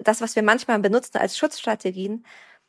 [0.00, 2.24] das, was wir manchmal benutzen als Schutzstrategien,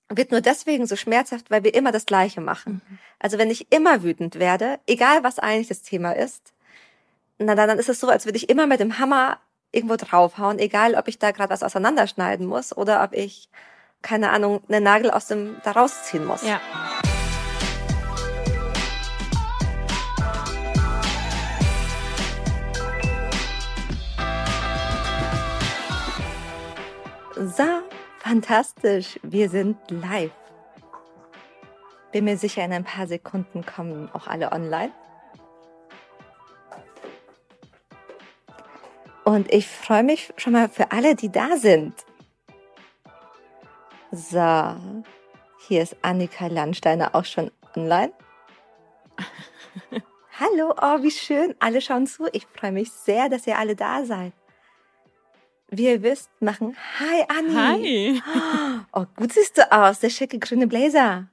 [0.10, 2.82] wird nur deswegen so schmerzhaft, weil wir immer das Gleiche machen.
[2.88, 2.98] Mhm.
[3.20, 6.54] Also wenn ich immer wütend werde, egal was eigentlich das Thema ist,
[7.38, 9.40] na dann ist es so, als würde ich immer mit dem Hammer
[9.72, 13.50] irgendwo draufhauen, egal ob ich da gerade was auseinanderschneiden muss oder ob ich,
[14.02, 16.44] keine Ahnung, einen Nagel aus dem da rausziehen muss.
[16.44, 16.60] Ja.
[28.32, 29.20] Fantastisch.
[29.24, 30.32] Wir sind live.
[32.14, 34.94] Bin mir sicher, in ein paar Sekunden kommen auch alle online.
[39.26, 41.94] Und ich freue mich schon mal für alle, die da sind.
[44.14, 44.76] So,
[45.68, 48.14] hier ist Annika Landsteiner auch schon online.
[50.40, 51.54] Hallo, oh, wie schön.
[51.60, 52.28] Alle schauen zu.
[52.32, 54.32] Ich freue mich sehr, dass ihr alle da seid.
[55.74, 58.22] Wie ihr wisst, machen Hi Anni.
[58.26, 58.82] Hi.
[58.92, 61.28] Oh, gut siehst du aus, der schicke grüne Blazer.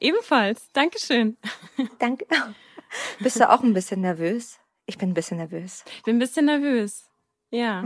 [0.00, 0.68] Ebenfalls.
[0.72, 1.36] Dankeschön.
[2.00, 2.26] Danke.
[3.20, 4.58] Bist du auch ein bisschen nervös?
[4.86, 5.84] Ich bin ein bisschen nervös.
[5.98, 7.08] Ich bin ein bisschen nervös.
[7.50, 7.84] Ja.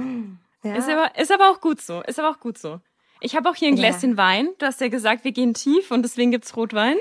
[0.63, 0.75] ja.
[0.75, 2.01] Ist, aber, ist aber auch gut so.
[2.01, 2.81] Ist aber auch gut so.
[3.21, 4.17] Ich habe auch hier ein Gläschen ja.
[4.17, 4.49] Wein.
[4.57, 6.97] Du hast ja gesagt, wir gehen tief und deswegen gibt's Rotwein.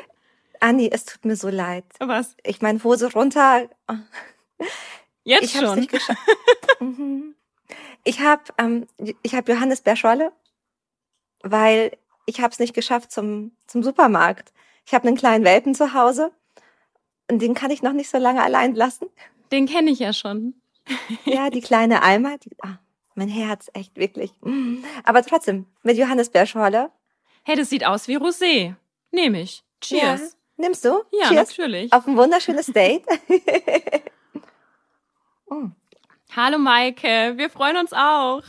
[0.59, 1.85] Anni, es tut mir so leid.
[1.99, 2.35] Was?
[2.43, 3.69] Ich meine, Hose runter.
[5.23, 5.79] Jetzt ich schon.
[5.79, 6.19] Nicht geschafft.
[6.81, 7.35] mhm.
[8.09, 8.87] Ich habe ähm,
[9.21, 10.31] ich hab Johannes Beerschorle,
[11.43, 14.51] weil ich habe es nicht geschafft zum, zum Supermarkt.
[14.87, 16.31] Ich habe einen kleinen Welpen zu Hause
[17.29, 19.05] und den kann ich noch nicht so lange allein lassen.
[19.51, 20.55] Den kenne ich ja schon.
[21.25, 22.79] ja, die kleine Alma, die, ah,
[23.13, 24.31] mein Herz, echt wirklich.
[25.03, 26.89] Aber trotzdem, mit Johannes Beerschorle.
[27.43, 28.73] Hey, das sieht aus wie Rosé.
[29.11, 29.63] Nehme ich.
[29.81, 30.21] Cheers.
[30.21, 31.03] Ja, nimmst du?
[31.11, 31.49] Ja, Cheers.
[31.49, 31.93] natürlich.
[31.93, 33.05] Auf ein wunderschönes Date.
[35.45, 35.65] oh.
[36.35, 38.43] Hallo Maike, wir freuen uns auch.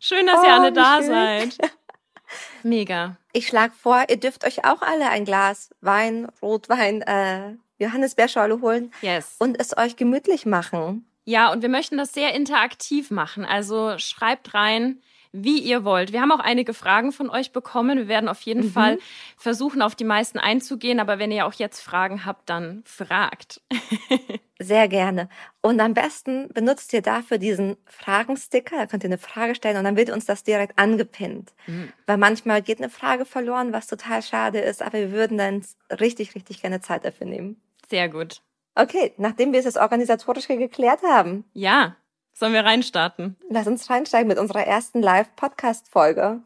[0.00, 1.06] Schön, dass oh, ihr alle da schön.
[1.50, 1.58] seid.
[2.62, 3.18] Mega.
[3.34, 8.90] Ich schlage vor, ihr dürft euch auch alle ein Glas Wein, Rotwein, äh, Johannisbeerschorle holen
[9.02, 9.36] yes.
[9.38, 11.06] und es euch gemütlich machen.
[11.24, 13.44] Ja, und wir möchten das sehr interaktiv machen.
[13.44, 15.02] Also schreibt rein,
[15.44, 16.12] wie ihr wollt.
[16.12, 17.98] Wir haben auch einige Fragen von euch bekommen.
[17.98, 18.70] Wir werden auf jeden mhm.
[18.70, 18.98] Fall
[19.36, 21.00] versuchen, auf die meisten einzugehen.
[21.00, 23.60] Aber wenn ihr auch jetzt Fragen habt, dann fragt.
[24.58, 25.28] Sehr gerne.
[25.60, 28.76] Und am besten benutzt ihr dafür diesen Fragensticker.
[28.76, 31.52] Da könnt ihr eine Frage stellen und dann wird uns das direkt angepinnt.
[31.66, 31.92] Mhm.
[32.06, 34.82] Weil manchmal geht eine Frage verloren, was total schade ist.
[34.82, 35.64] Aber wir würden dann
[36.00, 37.60] richtig, richtig gerne Zeit dafür nehmen.
[37.88, 38.42] Sehr gut.
[38.74, 41.44] Okay, nachdem wir es das Organisatorische geklärt haben.
[41.54, 41.96] Ja.
[42.38, 43.36] Sollen wir reinstarten?
[43.48, 46.42] Lass uns reinsteigen mit unserer ersten Live-Podcast-Folge.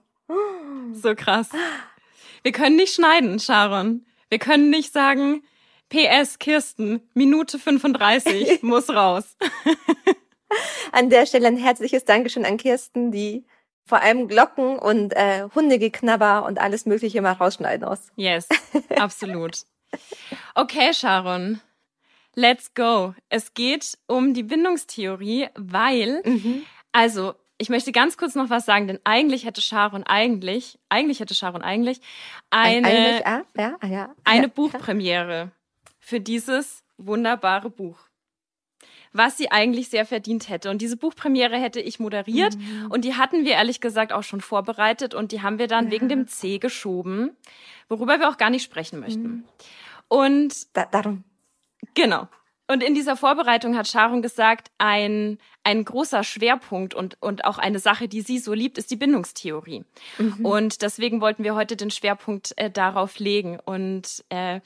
[0.93, 1.49] So krass.
[2.45, 4.07] Wir können nicht schneiden, Sharon.
[4.29, 5.43] Wir können nicht sagen,
[5.89, 9.37] PS Kirsten, Minute 35 muss raus.
[10.93, 13.45] an der Stelle ein herzliches Dankeschön an Kirsten, die
[13.85, 18.13] vor allem Glocken und äh, Hundegeknabber und alles Mögliche mal rausschneiden muss.
[18.15, 18.49] Yes,
[18.97, 19.63] absolut.
[20.55, 21.61] Okay, Sharon.
[22.35, 23.15] Let's go.
[23.29, 26.63] Es geht um die Bindungstheorie, weil, mhm.
[26.93, 31.35] also, ich möchte ganz kurz noch was sagen, denn eigentlich hätte Sharon eigentlich, eigentlich hätte
[31.35, 32.01] Sharon eigentlich
[32.49, 35.51] eine, eigentlich, ah, ja, ah, ja, eine ja, Buchpremiere
[35.99, 37.99] für dieses wunderbare Buch.
[39.13, 40.71] Was sie eigentlich sehr verdient hätte.
[40.71, 42.91] Und diese Buchpremiere hätte ich moderiert mhm.
[42.91, 46.09] und die hatten wir ehrlich gesagt auch schon vorbereitet und die haben wir dann wegen
[46.09, 47.37] dem C geschoben,
[47.89, 49.23] worüber wir auch gar nicht sprechen möchten.
[49.23, 49.45] Mhm.
[50.09, 51.25] Und da, darum
[51.95, 52.29] Genau.
[52.71, 57.81] Und in dieser Vorbereitung hat Sharon gesagt, ein, ein großer Schwerpunkt und, und auch eine
[57.81, 59.85] Sache, die sie so liebt, ist die Bindungstheorie.
[60.19, 60.47] Mhm.
[60.47, 63.59] Und deswegen wollten wir heute den Schwerpunkt äh, darauf legen.
[63.59, 64.61] Und äh,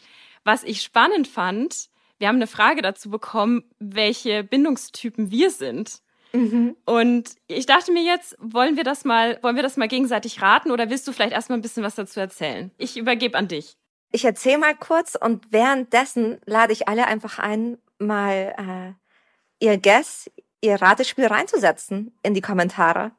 [0.44, 1.88] was ich spannend fand,
[2.18, 6.02] wir haben eine Frage dazu bekommen, welche Bindungstypen wir sind.
[6.34, 6.76] Mhm.
[6.84, 10.72] Und ich dachte mir jetzt, wollen wir das mal, wollen wir das mal gegenseitig raten
[10.72, 12.70] oder willst du vielleicht erstmal ein bisschen was dazu erzählen?
[12.76, 13.76] Ich übergebe an dich.
[14.14, 20.30] Ich erzähle mal kurz und währenddessen lade ich alle einfach ein, mal äh, ihr Guess,
[20.60, 23.10] ihr Ratespiel reinzusetzen in die Kommentare.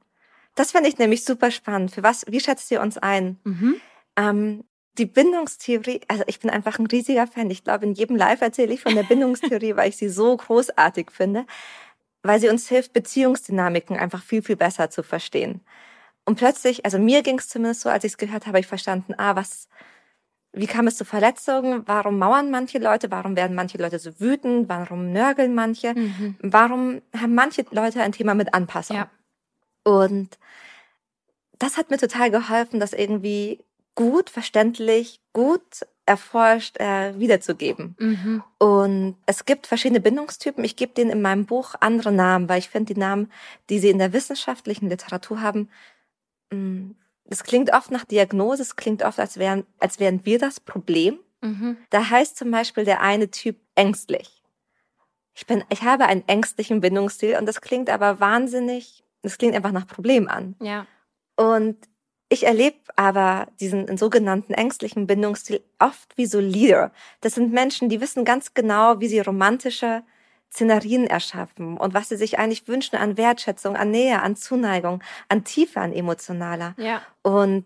[0.55, 1.91] Das finde ich nämlich super spannend.
[1.91, 3.37] Für was, wie schätzt ihr uns ein?
[3.43, 3.75] Mhm.
[4.15, 4.63] Ähm,
[4.97, 7.51] die Bindungstheorie, also ich bin einfach ein riesiger Fan.
[7.51, 11.11] Ich glaube, in jedem Live erzähle ich von der Bindungstheorie, weil ich sie so großartig
[11.11, 11.45] finde,
[12.23, 15.59] weil sie uns hilft, Beziehungsdynamiken einfach viel, viel besser zu verstehen.
[16.23, 19.13] Und plötzlich, also mir ging es zumindest so, als ich es gehört habe, ich verstanden,
[19.17, 19.67] ah, was,
[20.55, 21.83] wie kam es zu Verletzungen?
[21.85, 23.11] Warum mauern manche Leute?
[23.11, 24.69] Warum werden manche Leute so wütend?
[24.69, 25.93] Warum nörgeln manche?
[25.93, 26.35] Mhm.
[26.39, 28.97] Warum haben manche Leute ein Thema mit Anpassung?
[28.97, 29.09] Ja.
[29.83, 30.37] Und
[31.59, 33.59] das hat mir total geholfen, das irgendwie
[33.95, 37.95] gut, verständlich, gut erforscht äh, wiederzugeben.
[37.97, 38.43] Mhm.
[38.59, 40.63] Und es gibt verschiedene Bindungstypen.
[40.63, 43.31] Ich gebe denen in meinem Buch andere Namen, weil ich finde, die Namen,
[43.69, 45.69] die sie in der wissenschaftlichen Literatur haben,
[46.51, 46.93] mh,
[47.25, 51.19] das klingt oft nach Diagnose, es klingt oft, als wären, als wären wir das Problem.
[51.41, 51.77] Mhm.
[51.89, 54.43] Da heißt zum Beispiel der eine Typ ängstlich.
[55.33, 59.71] Ich bin, ich habe einen ängstlichen Bindungsstil und das klingt aber wahnsinnig, das klingt einfach
[59.71, 60.55] nach Problem an.
[60.61, 60.87] Ja.
[61.35, 61.77] Und
[62.29, 66.91] ich erlebe aber diesen sogenannten ängstlichen Bindungsstil oft wie so Leader.
[67.21, 70.03] Das sind Menschen, die wissen ganz genau, wie sie romantische
[70.55, 75.43] Szenarien erschaffen und was sie sich eigentlich wünschen an Wertschätzung, an Nähe, an Zuneigung, an
[75.43, 76.75] Tiefe, an emotionaler.
[76.77, 77.01] Ja.
[77.23, 77.65] Und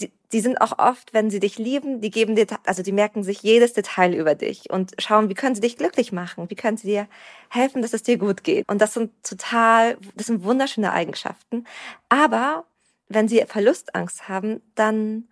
[0.00, 3.24] die, die sind auch oft, wenn sie dich lieben, die geben dir, also die merken
[3.24, 6.76] sich jedes Detail über dich und schauen, wie können sie dich glücklich machen, wie können
[6.76, 7.08] sie dir
[7.48, 8.68] helfen, dass es dir gut geht.
[8.68, 11.66] Und das sind total, das sind wunderschöne Eigenschaften.
[12.08, 12.64] Aber
[13.08, 15.28] wenn sie Verlustangst haben, dann,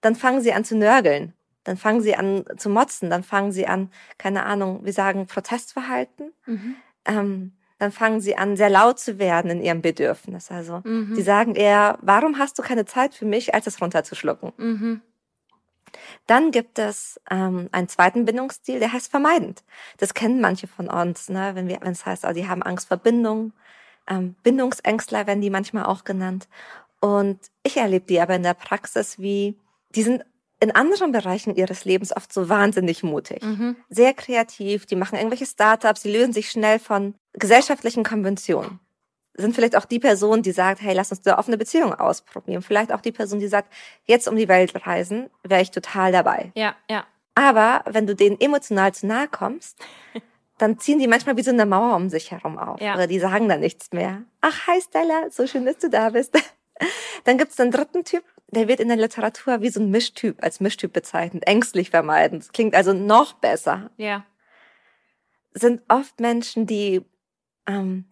[0.00, 1.34] dann fangen sie an zu nörgeln.
[1.68, 6.32] Dann fangen sie an zu motzen, dann fangen sie an, keine Ahnung, wir sagen Protestverhalten.
[6.46, 6.76] Mhm.
[7.04, 10.50] Ähm, dann fangen sie an, sehr laut zu werden in ihrem Bedürfnis.
[10.50, 11.14] Also mhm.
[11.14, 14.52] sie sagen eher, warum hast du keine Zeit für mich, als es runterzuschlucken?
[14.56, 15.02] Mhm.
[16.26, 19.62] Dann gibt es ähm, einen zweiten Bindungsstil, der heißt vermeidend.
[19.98, 21.50] Das kennen manche von uns, ne?
[21.54, 23.52] wenn wir, wenn es heißt, oh, die haben Angst vor Bindung.
[24.08, 26.48] Ähm, Bindungsängstler werden die manchmal auch genannt.
[27.00, 29.58] Und ich erlebe die aber in der Praxis wie,
[29.94, 30.24] die sind
[30.60, 33.76] in anderen Bereichen ihres Lebens oft so wahnsinnig mutig, mhm.
[33.88, 38.80] sehr kreativ, die machen irgendwelche Startups, die lösen sich schnell von gesellschaftlichen Konventionen.
[39.34, 42.60] Sind vielleicht auch die Person, die sagt, hey, lass uns eine offene Beziehung ausprobieren.
[42.60, 43.72] Vielleicht auch die Person, die sagt,
[44.04, 46.50] jetzt um die Welt reisen, wäre ich total dabei.
[46.56, 47.04] Ja, ja.
[47.36, 49.78] Aber wenn du denen emotional zu nahe kommst,
[50.58, 52.80] dann ziehen die manchmal wie so eine Mauer um sich herum auf.
[52.80, 52.94] Ja.
[52.94, 54.22] Oder die sagen dann nichts mehr.
[54.40, 56.36] Ach, hi Stella, so schön, dass du da bist.
[57.24, 60.42] Dann gibt es einen dritten Typ, der wird in der Literatur wie so ein Mischtyp,
[60.42, 62.38] als Mischtyp bezeichnet, ängstlich vermeiden.
[62.38, 63.90] Das klingt also noch besser.
[63.96, 64.24] Ja.
[65.52, 67.04] Sind oft Menschen, die
[67.66, 68.06] ähm,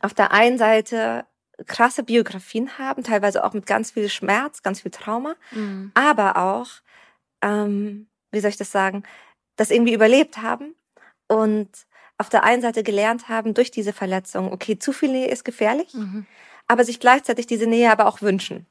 [0.00, 1.24] auf der einen Seite
[1.66, 5.90] krasse Biografien haben, teilweise auch mit ganz viel Schmerz, ganz viel Trauma, mhm.
[5.94, 6.68] aber auch,
[7.42, 9.02] ähm, wie soll ich das sagen,
[9.56, 10.76] das irgendwie überlebt haben
[11.26, 11.68] und
[12.16, 15.94] auf der einen Seite gelernt haben durch diese Verletzung, okay, zu viel Nähe ist gefährlich,
[15.94, 16.26] mhm
[16.68, 18.66] aber sich gleichzeitig diese Nähe aber auch wünschen.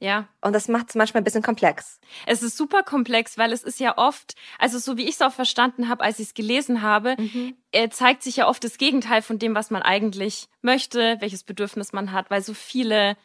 [0.00, 0.28] Ja.
[0.40, 2.00] Und das macht es manchmal ein bisschen komplex.
[2.26, 5.32] Es ist super komplex, weil es ist ja oft, also so wie ich es auch
[5.32, 7.56] verstanden habe, als ich es gelesen habe, mhm.
[7.72, 11.92] äh, zeigt sich ja oft das Gegenteil von dem, was man eigentlich möchte, welches Bedürfnis
[11.92, 13.16] man hat, weil so viele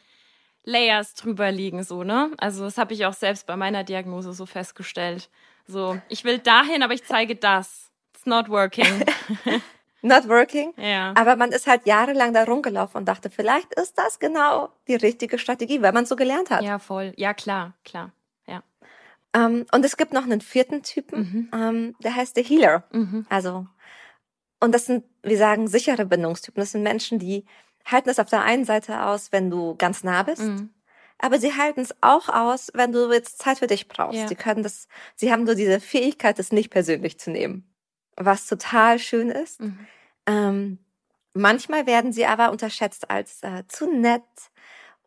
[0.64, 2.32] Layers drüber liegen, so, ne?
[2.38, 5.30] Also das habe ich auch selbst bei meiner Diagnose so festgestellt.
[5.68, 7.92] So, ich will dahin, aber ich zeige das.
[8.14, 9.06] It's not working.
[10.04, 10.74] not working.
[10.78, 11.14] Ja.
[11.16, 15.40] Aber man ist halt jahrelang da rumgelaufen und dachte, vielleicht ist das genau die richtige
[15.40, 16.62] Strategie, weil man so gelernt hat.
[16.62, 17.14] Ja, voll.
[17.16, 18.12] Ja, klar, klar.
[18.46, 18.64] Ja.
[19.36, 21.50] Um, ähm, und es gibt noch einen vierten Typen, mhm.
[21.52, 22.84] um, ähm, der heißt der Healer.
[22.92, 23.26] Mhm.
[23.30, 23.66] Also,
[24.60, 26.62] und das sind, wir sagen, sichere Bindungstypen.
[26.62, 27.46] Das sind Menschen, die
[27.86, 30.44] halten es auf der einen Seite aus, wenn du ganz nah bist.
[30.44, 30.70] Mhm.
[31.18, 34.20] Aber sie halten es auch aus, wenn du jetzt Zeit für dich brauchst.
[34.20, 34.28] Ja.
[34.28, 37.73] Sie können das, sie haben so diese Fähigkeit, das nicht persönlich zu nehmen
[38.16, 39.62] was total schön ist.
[39.62, 39.88] Mhm.
[40.26, 40.78] Ähm,
[41.34, 44.24] manchmal werden sie aber unterschätzt als äh, zu nett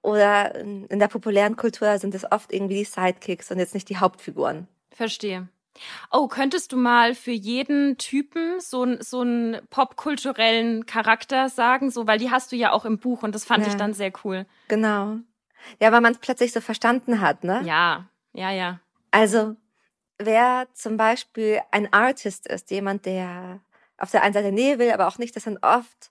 [0.03, 3.97] oder in der populären Kultur sind es oft irgendwie die Sidekicks und jetzt nicht die
[3.97, 4.69] Hauptfiguren.
[4.93, 5.49] Verstehe.
[6.11, 11.91] Oh, könntest du mal für jeden Typen so, so einen popkulturellen Charakter sagen?
[11.91, 13.71] So, weil die hast du ja auch im Buch und das fand ja.
[13.71, 14.47] ich dann sehr cool.
[14.69, 15.17] Genau.
[15.81, 17.63] Ja, weil man es plötzlich so verstanden hat, ne?
[17.65, 18.81] Ja, ja, ja.
[19.11, 19.57] Also,
[20.19, 23.61] wer zum Beispiel ein Artist ist, jemand, der
[23.99, 26.11] auf der einen Seite Nähe will, aber auch nicht, das sind oft,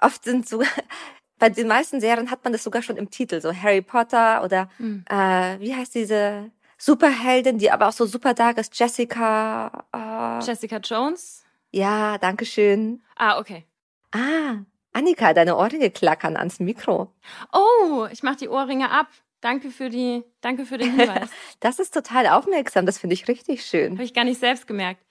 [0.00, 0.62] oft sind so,
[1.38, 4.68] bei den meisten Serien hat man das sogar schon im Titel, so Harry Potter oder
[4.78, 5.04] mhm.
[5.08, 9.84] äh, wie heißt diese Superheldin, die aber auch so super dark ist, Jessica.
[9.92, 11.44] Äh, Jessica Jones?
[11.70, 13.02] Ja, danke schön.
[13.16, 13.66] Ah, okay.
[14.12, 14.58] Ah,
[14.92, 17.12] Annika, deine Ohrringe klackern ans Mikro.
[17.52, 19.08] Oh, ich mach die Ohrringe ab.
[19.42, 21.28] Danke für die, danke für den Hinweis.
[21.60, 22.86] das ist total aufmerksam.
[22.86, 23.94] Das finde ich richtig schön.
[23.94, 25.04] Habe ich gar nicht selbst gemerkt.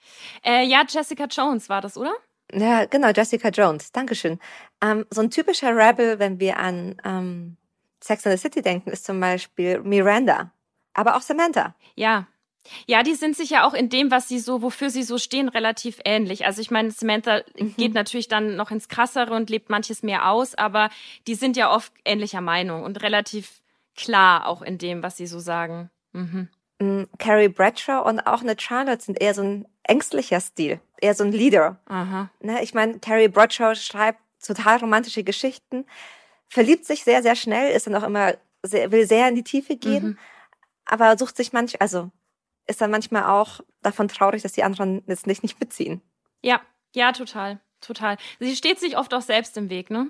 [0.44, 2.14] Äh, ja, Jessica Jones war das, oder?
[2.50, 3.92] Ja, genau, Jessica Jones.
[3.92, 4.40] Dankeschön.
[4.82, 7.56] Ähm, so ein typischer Rebel, wenn wir an ähm,
[8.02, 10.50] Sex and the City denken, ist zum Beispiel Miranda,
[10.94, 11.74] aber auch Samantha.
[11.94, 12.26] Ja.
[12.86, 15.48] Ja, die sind sich ja auch in dem, was sie so, wofür sie so stehen,
[15.48, 16.46] relativ ähnlich.
[16.46, 17.74] Also ich meine, Samantha mhm.
[17.76, 20.88] geht natürlich dann noch ins Krassere und lebt manches mehr aus, aber
[21.26, 23.61] die sind ja oft ähnlicher Meinung und relativ
[23.96, 25.90] klar auch in dem, was sie so sagen.
[26.12, 26.48] Mhm.
[26.78, 31.24] Mm, Carrie Bradshaw und auch eine Charlotte sind eher so ein ängstlicher Stil, eher so
[31.24, 31.78] ein Leader.
[31.86, 32.30] Aha.
[32.40, 35.86] Ne, ich meine, Carrie Bradshaw schreibt total romantische Geschichten,
[36.48, 39.76] verliebt sich sehr, sehr schnell, ist dann auch immer, sehr, will sehr in die Tiefe
[39.76, 40.18] gehen, mhm.
[40.84, 42.10] aber sucht sich manch, also
[42.66, 46.00] ist dann manchmal auch davon traurig, dass die anderen jetzt nicht, nicht mitziehen.
[46.42, 46.60] Ja,
[46.94, 47.60] ja, total.
[47.80, 48.16] Total.
[48.38, 50.08] Sie steht sich oft auch selbst im Weg, ne?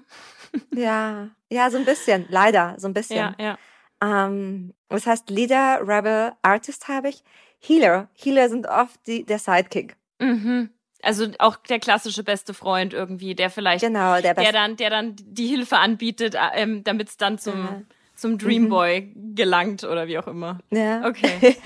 [0.75, 3.17] Ja, ja, so ein bisschen, leider, so ein bisschen.
[3.17, 3.59] Ja, ja.
[4.02, 7.23] Ähm, das heißt, Leader, Rebel, Artist habe ich.
[7.61, 8.09] Healer.
[8.14, 9.97] Healer sind oft die, der Sidekick.
[10.18, 10.71] Mhm.
[11.02, 15.16] Also auch der klassische beste Freund irgendwie, der vielleicht, genau, der, der dann, der dann
[15.18, 17.82] die Hilfe anbietet, äh, ähm, damit es dann zum, ja.
[18.14, 19.35] zum Dreamboy mhm.
[19.35, 20.59] gelangt oder wie auch immer.
[20.71, 21.06] Ja.
[21.06, 21.56] Okay.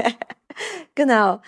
[0.95, 1.41] genau.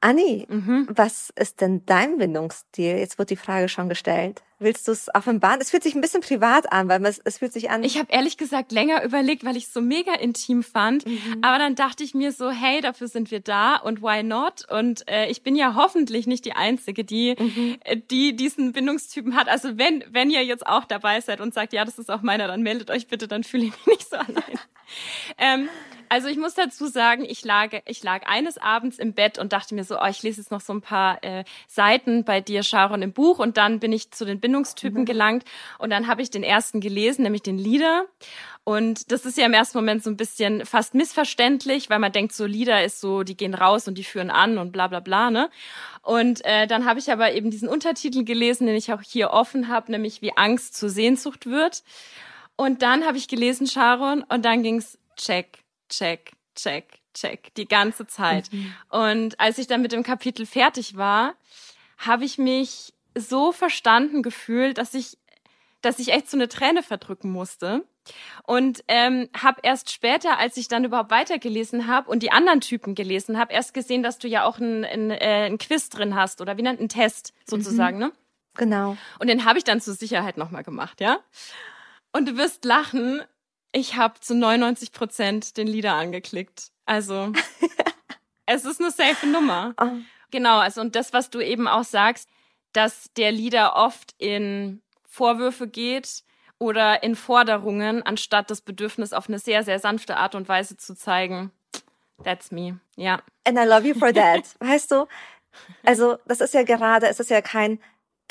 [0.00, 0.88] Anni, mhm.
[0.90, 2.98] was ist denn dein Bindungsstil?
[2.98, 4.42] Jetzt wird die Frage schon gestellt.
[4.62, 5.60] Willst du es offenbaren?
[5.60, 7.84] Es fühlt sich ein bisschen privat an, weil es, es fühlt sich an.
[7.84, 11.06] Ich habe ehrlich gesagt länger überlegt, weil ich es so mega intim fand.
[11.06, 11.38] Mhm.
[11.42, 14.70] Aber dann dachte ich mir so, hey, dafür sind wir da und why not?
[14.70, 17.78] Und äh, ich bin ja hoffentlich nicht die Einzige, die, mhm.
[17.84, 19.48] äh, die diesen Bindungstypen hat.
[19.48, 22.46] Also wenn, wenn ihr jetzt auch dabei seid und sagt, ja, das ist auch meiner,
[22.46, 24.58] dann meldet euch bitte, dann fühle ich mich nicht so allein.
[25.38, 25.68] ähm,
[26.12, 29.74] also ich muss dazu sagen, ich lag, ich lag eines Abends im Bett und dachte
[29.74, 33.00] mir so, oh, ich lese jetzt noch so ein paar äh, Seiten bei dir, Sharon,
[33.00, 35.06] im Buch und dann bin ich zu den Bindungstypen mhm.
[35.06, 35.44] gelangt
[35.78, 38.04] und dann habe ich den ersten gelesen, nämlich den Lieder.
[38.62, 42.34] Und das ist ja im ersten Moment so ein bisschen fast missverständlich, weil man denkt,
[42.34, 45.30] so Lieder ist so, die gehen raus und die führen an und bla bla bla,
[45.30, 45.48] ne?
[46.02, 49.68] Und äh, dann habe ich aber eben diesen Untertitel gelesen, den ich auch hier offen
[49.68, 51.82] habe, nämlich wie Angst zur Sehnsucht wird.
[52.56, 58.06] Und dann habe ich gelesen, Sharon, und dann ging's check, check, check, check, die ganze
[58.06, 58.52] Zeit.
[58.52, 58.74] Mhm.
[58.90, 61.34] Und als ich dann mit dem Kapitel fertig war,
[61.98, 65.18] habe ich mich so verstanden gefühlt, dass ich,
[65.80, 67.84] dass ich echt so eine Träne verdrücken musste.
[68.44, 72.96] Und ähm, habe erst später, als ich dann überhaupt weitergelesen habe und die anderen Typen
[72.96, 76.40] gelesen habe, erst gesehen, dass du ja auch ein, ein, äh, ein Quiz drin hast
[76.40, 78.04] oder wie nennt ein Test sozusagen, mhm.
[78.04, 78.12] ne?
[78.54, 78.96] Genau.
[79.18, 81.20] Und den habe ich dann zur Sicherheit nochmal gemacht, ja?
[82.12, 83.22] Und du wirst lachen,
[83.72, 86.70] ich habe zu 99 Prozent den Lieder angeklickt.
[86.84, 87.32] Also
[88.46, 89.74] es ist eine safe Nummer.
[89.80, 89.88] Oh.
[90.30, 92.28] Genau, also und das, was du eben auch sagst,
[92.72, 96.24] dass der Lieder oft in Vorwürfe geht
[96.58, 100.94] oder in Forderungen, anstatt das Bedürfnis auf eine sehr, sehr sanfte Art und Weise zu
[100.94, 101.50] zeigen.
[102.24, 103.20] That's me, ja.
[103.44, 104.54] And I love you for that.
[104.60, 105.06] weißt du?
[105.84, 107.78] Also, das ist ja gerade, es ist ja kein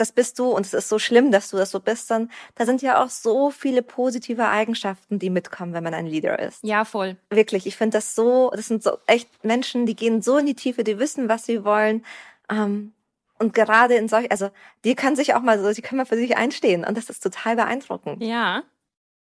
[0.01, 2.65] das bist du und es ist so schlimm, dass du das so bist, dann da
[2.65, 6.63] sind ja auch so viele positive Eigenschaften, die mitkommen, wenn man ein Leader ist.
[6.63, 7.17] Ja, voll.
[7.29, 10.55] Wirklich, ich finde das so, das sind so echt Menschen, die gehen so in die
[10.55, 12.03] Tiefe, die wissen, was sie wollen.
[12.50, 12.93] Ähm,
[13.38, 14.50] und gerade in solch, also
[14.84, 17.22] die können sich auch mal so, die können mal für sich einstehen und das ist
[17.22, 18.24] total beeindruckend.
[18.24, 18.63] Ja.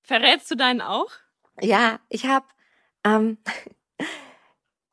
[0.03, 1.10] Verrätst du deinen auch?
[1.60, 2.46] Ja, ich habe
[3.03, 3.39] ähm,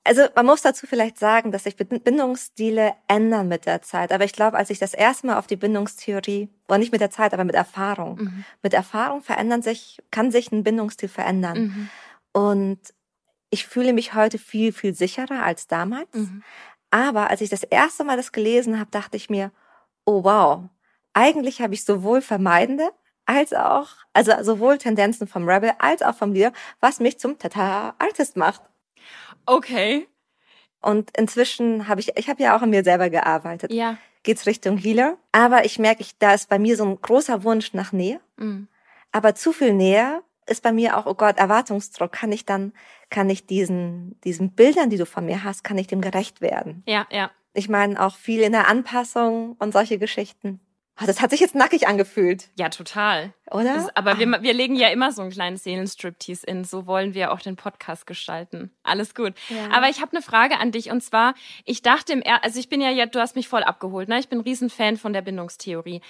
[0.05, 4.13] also man muss dazu vielleicht sagen, dass sich Bindungsstile ändern mit der Zeit.
[4.13, 7.11] Aber ich glaube, als ich das erste Mal auf die Bindungstheorie, oder nicht mit der
[7.11, 8.45] Zeit, aber mit Erfahrung, mhm.
[8.63, 11.59] mit Erfahrung verändern sich, kann sich ein Bindungsstil verändern.
[11.59, 11.89] Mhm.
[12.33, 12.81] Und
[13.49, 16.13] ich fühle mich heute viel, viel sicherer als damals.
[16.13, 16.43] Mhm.
[16.91, 19.53] Aber als ich das erste Mal das gelesen habe, dachte ich mir,
[20.05, 20.65] oh wow,
[21.15, 22.91] eigentlich habe ich sowohl vermeidende
[23.25, 28.37] als auch, also sowohl Tendenzen vom Rebel als auch vom Leader, was mich zum Tata-Artist
[28.37, 28.61] macht.
[29.47, 30.07] Okay.
[30.81, 33.73] Und inzwischen habe ich, ich habe ja auch an mir selber gearbeitet.
[33.73, 33.97] Ja.
[34.23, 35.17] Geht's Richtung Healer.
[35.33, 38.21] Aber ich merke, ich, da ist bei mir so ein großer Wunsch nach Nähe.
[38.37, 38.69] Mhm.
[39.13, 42.13] Aber zu viel Nähe ist bei mir auch, oh Gott, Erwartungsdruck.
[42.13, 42.73] Kann ich dann,
[43.11, 46.83] kann ich diesen, diesen Bildern, die du von mir hast, kann ich dem gerecht werden?
[46.87, 47.31] Ja, ja.
[47.55, 50.61] Ich meine auch viel in der Anpassung und solche Geschichten.
[51.01, 52.51] Oh, das hat sich jetzt nackig angefühlt.
[52.57, 53.33] Ja, total.
[53.55, 53.75] Oder?
[53.75, 54.19] Das, aber ah.
[54.19, 56.65] wir, wir legen ja immer so einen kleinen Seelenstriptease in.
[56.65, 58.73] So wollen wir auch den Podcast gestalten.
[58.83, 59.35] Alles gut.
[59.49, 59.71] Ja.
[59.73, 61.35] Aber ich habe eine Frage an dich und zwar,
[61.65, 64.19] ich dachte im er also ich bin ja, ja, du hast mich voll abgeholt, ne?
[64.19, 66.01] Ich bin ein Riesenfan von der Bindungstheorie.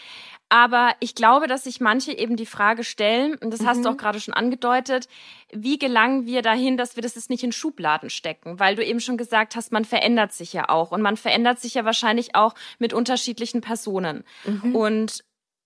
[0.48, 3.66] Aber ich glaube, dass sich manche eben die Frage stellen, und das mhm.
[3.66, 3.94] hast du mhm.
[3.94, 5.08] auch gerade schon angedeutet,
[5.52, 8.58] wie gelangen wir dahin, dass wir das jetzt nicht in Schubladen stecken?
[8.58, 10.92] Weil du eben schon gesagt hast, man verändert sich ja auch.
[10.92, 14.24] Und man verändert sich ja wahrscheinlich auch mit unterschiedlichen Personen.
[14.46, 14.74] Mhm.
[14.74, 15.24] Und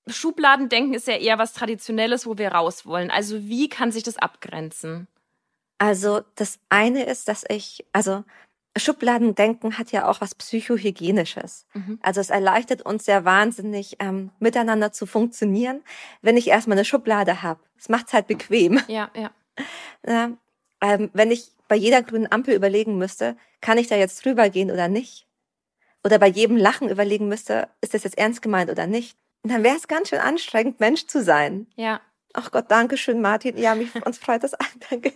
[0.08, 3.10] Schubladendenken ist ja eher was Traditionelles, wo wir raus wollen.
[3.10, 5.08] Also wie kann sich das abgrenzen?
[5.78, 8.24] Also das eine ist, dass ich, also
[8.76, 11.66] Schubladendenken hat ja auch was Psychohygienisches.
[11.74, 11.98] Mhm.
[12.02, 15.82] Also es erleichtert uns ja wahnsinnig, ähm, miteinander zu funktionieren,
[16.22, 17.60] wenn ich erstmal eine Schublade habe.
[17.76, 18.80] Es macht es halt bequem.
[18.88, 19.30] Ja, ja.
[20.06, 20.32] ja
[20.80, 24.70] ähm, wenn ich bei jeder grünen Ampel überlegen müsste, kann ich da jetzt drüber gehen
[24.70, 25.26] oder nicht?
[26.04, 29.16] Oder bei jedem Lachen überlegen müsste, ist das jetzt ernst gemeint oder nicht?
[29.48, 31.68] Und dann wäre es ganz schön anstrengend, Mensch zu sein.
[31.74, 32.02] Ja.
[32.34, 33.56] Ach Gott, danke schön, Martin.
[33.56, 34.52] Ja, mich, uns freut das.
[34.90, 35.10] Danke.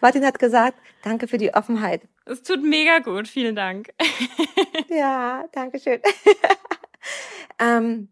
[0.00, 2.02] Martin hat gesagt, danke für die Offenheit.
[2.26, 3.92] Es tut mega gut, vielen Dank.
[4.88, 6.00] ja, danke schön.
[7.58, 8.08] ähm,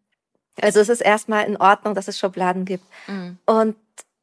[0.60, 2.84] also es ist erstmal in Ordnung, dass es Schubladen gibt.
[3.06, 3.38] Mhm.
[3.46, 3.76] Und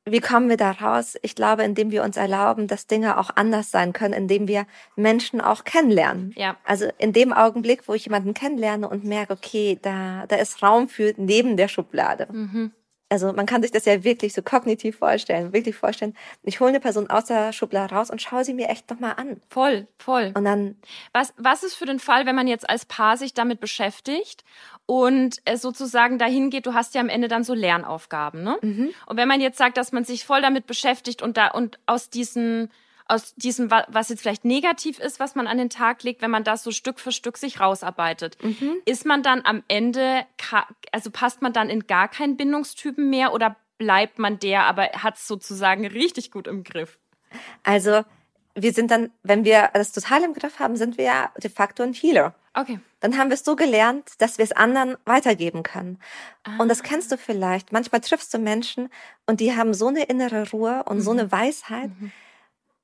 [0.06, 1.18] wie kommen wir da raus?
[1.24, 5.42] Ich glaube, indem wir uns erlauben, dass Dinge auch anders sein können, indem wir Menschen
[5.42, 6.34] auch kennenlernen.
[6.38, 6.58] Ja.
[6.64, 10.88] Also in dem Augenblick, wo ich jemanden kennenlerne und merke, okay, da, da ist Raum
[10.88, 12.28] für neben der Schublade.
[12.32, 12.72] Mhm
[13.16, 16.16] also man kann sich das ja wirklich so kognitiv vorstellen, wirklich vorstellen.
[16.44, 19.42] Ich hole eine Person aus der Schublade raus und schaue sie mir echt nochmal an.
[19.50, 20.34] Voll, voll.
[20.36, 20.76] Und dann.
[21.14, 24.44] Was, was ist für den Fall, wenn man jetzt als Paar sich damit beschäftigt
[24.86, 28.58] und es sozusagen dahin geht, du hast ja am Ende dann so Lernaufgaben, ne?
[28.62, 28.94] Mhm.
[29.06, 32.10] Und wenn man jetzt sagt, dass man sich voll damit beschäftigt und da und aus
[32.10, 32.70] diesen
[33.08, 36.44] aus diesem, was jetzt vielleicht negativ ist, was man an den Tag legt, wenn man
[36.44, 38.78] das so Stück für Stück sich rausarbeitet, mhm.
[38.86, 40.26] ist man dann am Ende,
[40.92, 45.18] also passt man dann in gar keinen Bindungstypen mehr oder bleibt man der, aber hat
[45.18, 46.98] es sozusagen richtig gut im Griff?
[47.64, 48.04] Also
[48.56, 51.84] wir sind dann, wenn wir das total im Griff haben, sind wir ja de facto
[51.84, 52.34] ein Healer.
[52.54, 52.80] Okay.
[53.02, 56.00] Dann haben wir es so gelernt, dass wir es anderen weitergeben können.
[56.44, 56.58] Ah.
[56.58, 57.74] Und das kennst du vielleicht.
[57.74, 58.90] Manchmal triffst du Menschen
[59.28, 61.02] und die haben so eine innere Ruhe und mhm.
[61.02, 61.90] so eine Weisheit.
[62.00, 62.12] Mhm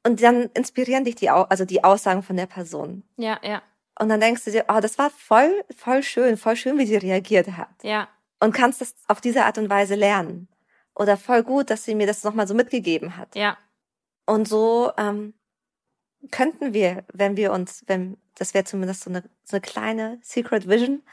[0.04, 3.04] und dann inspirieren dich die, also die Aussagen von der Person.
[3.18, 3.62] Ja, ja.
[4.00, 6.96] Und dann denkst du dir, oh, das war voll, voll schön, voll schön, wie sie
[6.96, 7.84] reagiert hat.
[7.84, 8.08] Ja.
[8.40, 10.48] Und kannst das auf diese Art und Weise lernen.
[10.96, 13.36] Oder voll gut, dass sie mir das nochmal so mitgegeben hat.
[13.36, 13.58] Ja.
[14.26, 15.34] Und so ähm,
[16.32, 20.68] könnten wir, wenn wir uns, wenn das wäre zumindest so eine, so eine kleine Secret
[20.68, 21.04] Vision,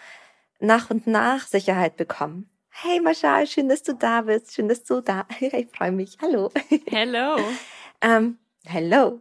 [0.60, 2.48] nach und nach Sicherheit bekommen.
[2.70, 4.54] Hey Marshall, schön, dass du da bist.
[4.54, 5.26] Schön, dass du da.
[5.40, 6.16] Ich freue mich.
[6.22, 6.50] Hallo.
[6.86, 7.36] Hello.
[8.00, 8.38] ähm,
[8.68, 9.20] Hello.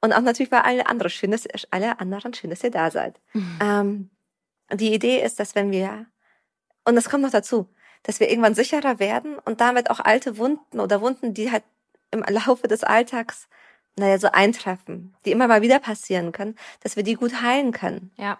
[0.00, 3.20] Und auch natürlich bei allen anderen schön, dass, alle anderen schön, dass ihr da seid.
[3.32, 3.58] Mhm.
[3.62, 4.10] Ähm,
[4.72, 6.06] die Idee ist, dass wenn wir,
[6.84, 7.68] und das kommt noch dazu,
[8.02, 11.62] dass wir irgendwann sicherer werden und damit auch alte Wunden oder Wunden, die halt
[12.10, 13.48] im Laufe des Alltags,
[13.96, 18.10] naja, so eintreffen, die immer mal wieder passieren können, dass wir die gut heilen können.
[18.16, 18.32] Ja.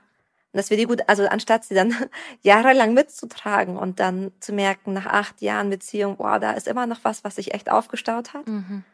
[0.53, 1.95] Und dass wir die gut, also anstatt sie dann
[2.43, 7.01] jahrelang mitzutragen und dann zu merken, nach acht Jahren Beziehung, boah, da ist immer noch
[7.05, 8.47] was, was sich echt aufgestaut hat.
[8.47, 8.85] Mhm.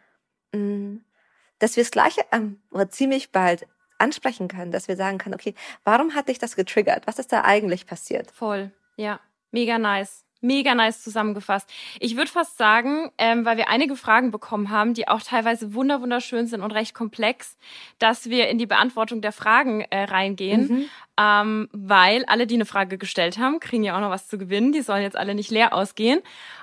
[1.58, 3.66] Dass wir das Gleiche ähm, oder ziemlich bald
[3.98, 7.06] ansprechen können, dass wir sagen können, okay, warum hat dich das getriggert?
[7.06, 8.30] Was ist da eigentlich passiert?
[8.30, 10.24] Voll, ja, mega nice.
[10.40, 11.68] Mega nice zusammengefasst.
[11.98, 16.00] Ich würde fast sagen, ähm, weil wir einige Fragen bekommen haben, die auch teilweise wunder
[16.00, 17.56] wunderschön sind und recht komplex,
[17.98, 20.84] dass wir in die Beantwortung der Fragen äh, reingehen, mhm.
[21.18, 24.72] ähm, weil alle, die eine Frage gestellt haben, kriegen ja auch noch was zu gewinnen.
[24.72, 26.20] Die sollen jetzt alle nicht leer ausgehen.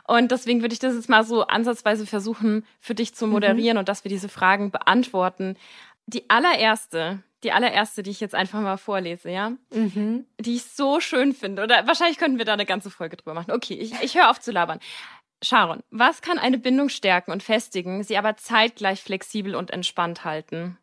[0.07, 3.79] Und deswegen würde ich das jetzt mal so ansatzweise versuchen, für dich zu moderieren mhm.
[3.79, 5.57] und dass wir diese Fragen beantworten.
[6.07, 10.25] Die allererste, die allererste, die ich jetzt einfach mal vorlese, ja, mhm.
[10.39, 11.63] die ich so schön finde.
[11.63, 13.51] Oder wahrscheinlich könnten wir da eine ganze Folge drüber machen.
[13.51, 14.79] Okay, ich, ich höre auf zu labern.
[15.43, 20.77] Sharon, was kann eine Bindung stärken und festigen, sie aber zeitgleich flexibel und entspannt halten?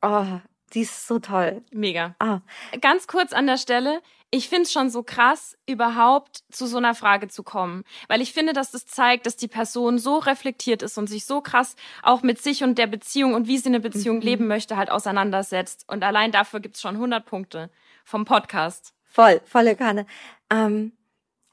[0.00, 0.38] Oh,
[0.72, 1.62] die ist so toll.
[1.72, 2.14] Mega.
[2.20, 2.40] Ah.
[2.80, 6.94] Ganz kurz an der Stelle, ich finde es schon so krass, überhaupt zu so einer
[6.94, 7.84] Frage zu kommen.
[8.08, 11.40] Weil ich finde, dass das zeigt, dass die Person so reflektiert ist und sich so
[11.40, 14.22] krass auch mit sich und der Beziehung und wie sie eine Beziehung mhm.
[14.22, 15.84] leben möchte, halt auseinandersetzt.
[15.88, 17.70] Und allein dafür gibt's schon 100 Punkte
[18.04, 18.94] vom Podcast.
[19.04, 20.06] Voll, volle Kanne.
[20.50, 20.92] Ähm,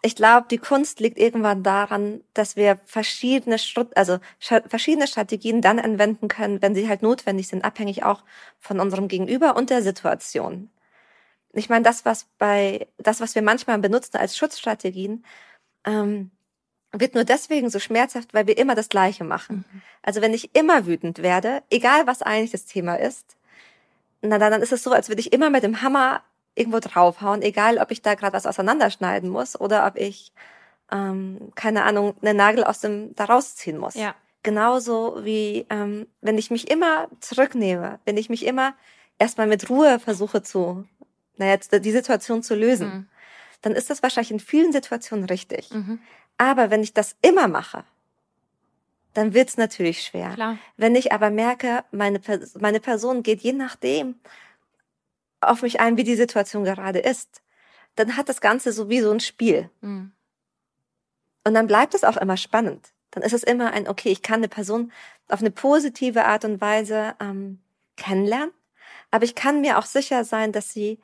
[0.05, 3.55] ich glaube, die Kunst liegt irgendwann daran, dass wir verschiedene
[3.95, 8.23] also verschiedene Strategien dann anwenden können, wenn sie halt notwendig sind, abhängig auch
[8.59, 10.69] von unserem Gegenüber und der Situation.
[11.53, 15.23] Ich meine, das, was bei, das, was wir manchmal benutzen als Schutzstrategien,
[15.85, 16.31] ähm,
[16.91, 19.65] wird nur deswegen so schmerzhaft, weil wir immer das Gleiche machen.
[19.71, 19.81] Mhm.
[20.01, 23.35] Also wenn ich immer wütend werde, egal was eigentlich das Thema ist,
[24.21, 26.23] na dann ist es so, als würde ich immer mit dem Hammer
[26.55, 30.31] irgendwo draufhauen, egal ob ich da gerade was auseinanderschneiden muss oder ob ich,
[30.91, 33.95] ähm, keine Ahnung, einen Nagel aus dem da rausziehen muss.
[33.95, 34.15] Ja.
[34.43, 38.75] Genauso wie ähm, wenn ich mich immer zurücknehme, wenn ich mich immer
[39.17, 40.85] erstmal mit Ruhe versuche zu,
[41.38, 43.08] naja, die Situation zu lösen, mhm.
[43.62, 45.72] dann ist das wahrscheinlich in vielen Situationen richtig.
[45.72, 46.00] Mhm.
[46.38, 47.84] Aber wenn ich das immer mache,
[49.13, 50.32] dann wird's natürlich schwer.
[50.32, 50.58] Klar.
[50.78, 52.19] Wenn ich aber merke, meine,
[52.60, 54.15] meine Person geht je nachdem
[55.41, 57.41] auf mich ein, wie die Situation gerade ist,
[57.96, 59.69] dann hat das Ganze so wie so ein Spiel.
[59.82, 60.12] Mhm.
[61.46, 62.93] Und dann bleibt es auch immer spannend.
[63.12, 64.91] Dann ist es immer ein, okay, ich kann eine Person
[65.28, 67.60] auf eine positive Art und Weise ähm,
[67.96, 68.52] kennenlernen,
[69.12, 71.00] aber ich kann mir auch sicher sein, dass sie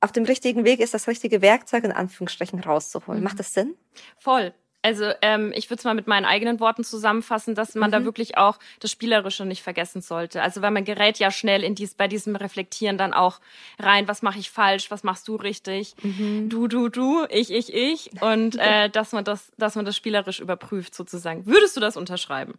[0.00, 3.20] auf dem richtigen Weg ist, das richtige Werkzeug in Anführungsstrichen rauszuholen.
[3.20, 3.24] Mhm.
[3.24, 3.74] Macht das Sinn?
[4.18, 4.52] Voll.
[4.86, 7.92] Also ähm, ich würde es mal mit meinen eigenen Worten zusammenfassen, dass man mhm.
[7.92, 10.42] da wirklich auch das Spielerische nicht vergessen sollte.
[10.42, 13.40] Also weil man gerät ja schnell in dies, bei diesem Reflektieren dann auch
[13.80, 16.48] rein, was mache ich falsch, was machst du richtig, mhm.
[16.48, 18.10] du, du, du, ich, ich, ich.
[18.22, 21.46] Und äh, dass man das, dass man das spielerisch überprüft sozusagen.
[21.46, 22.54] Würdest du das unterschreiben?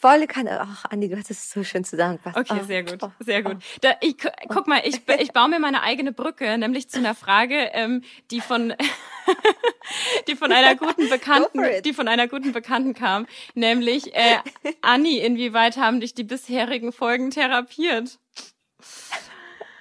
[0.00, 0.60] Volle Kanne.
[0.60, 2.36] Ach, Andi, du hast es so schön zusammengefasst.
[2.36, 3.56] Okay, sehr gut, sehr gut.
[3.80, 4.16] Da, ich,
[4.48, 8.40] guck mal, ich, ich baue mir meine eigene Brücke, nämlich zu einer Frage, ähm, die
[8.40, 8.74] von
[10.28, 14.38] die von einer guten Bekannten, die von einer guten Bekannten kam, nämlich äh,
[14.82, 18.18] Anni, inwieweit haben dich die bisherigen Folgen therapiert?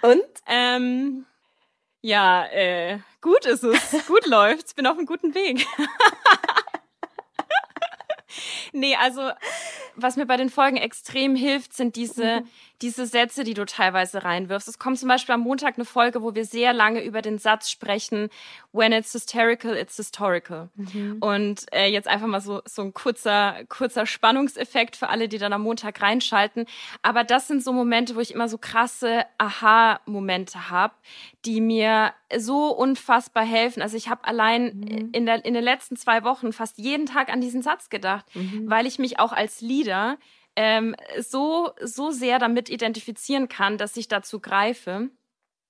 [0.02, 0.24] Und?
[0.48, 1.26] Ähm,
[2.02, 5.66] ja, äh, gut ist es, gut läuft's, bin auf einem guten Weg.
[8.74, 9.32] Nee, also
[9.96, 12.48] was mir bei den Folgen extrem hilft, sind diese, mhm.
[12.82, 14.68] Diese Sätze, die du teilweise reinwirfst.
[14.68, 17.70] Es kommt zum Beispiel am Montag eine Folge, wo wir sehr lange über den Satz
[17.70, 18.30] sprechen,
[18.74, 20.70] when it's hysterical, it's historical.
[20.76, 21.18] Mhm.
[21.22, 25.54] Und äh, jetzt einfach mal so, so ein kurzer, kurzer Spannungseffekt für alle, die dann
[25.54, 26.66] am Montag reinschalten.
[27.02, 30.94] Aber das sind so Momente, wo ich immer so krasse Aha-Momente habe,
[31.46, 33.82] die mir so unfassbar helfen.
[33.82, 35.10] Also ich habe allein mhm.
[35.14, 38.70] in, der, in den letzten zwei Wochen fast jeden Tag an diesen Satz gedacht, mhm.
[38.70, 40.18] weil ich mich auch als Leader
[40.56, 45.10] ähm, so, so sehr damit identifizieren kann, dass ich dazu greife.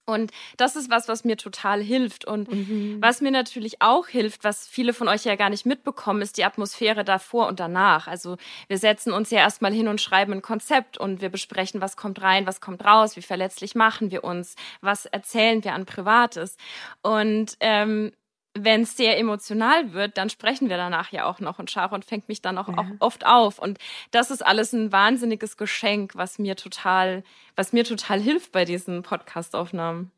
[0.08, 2.26] Und das ist was, was mir total hilft.
[2.26, 2.98] Und mhm.
[3.02, 6.46] was mir natürlich auch hilft, was viele von euch ja gar nicht mitbekommen, ist die
[6.46, 8.08] Atmosphäre davor und danach.
[8.08, 11.98] Also wir setzen uns ja erstmal hin und schreiben ein Konzept und wir besprechen, was
[11.98, 16.58] kommt rein, was kommt raus, wie verletzlich machen wir uns, was erzählen wir an Privates.
[17.02, 18.12] Und ähm,
[18.58, 22.30] wenn es sehr emotional wird, dann sprechen wir danach ja auch noch und Sharon fängt
[22.30, 22.78] mich dann auch, ja.
[22.78, 23.78] auch, oft auf und
[24.12, 27.24] das ist alles ein wahnsinniges Geschenk, was mir total,
[27.56, 30.12] was mir total hilft bei diesen Podcastaufnahmen.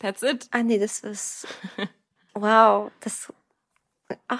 [0.00, 0.48] That's it.
[0.52, 1.48] Ah nee, das ist
[2.34, 3.32] wow, das
[4.28, 4.38] Ah,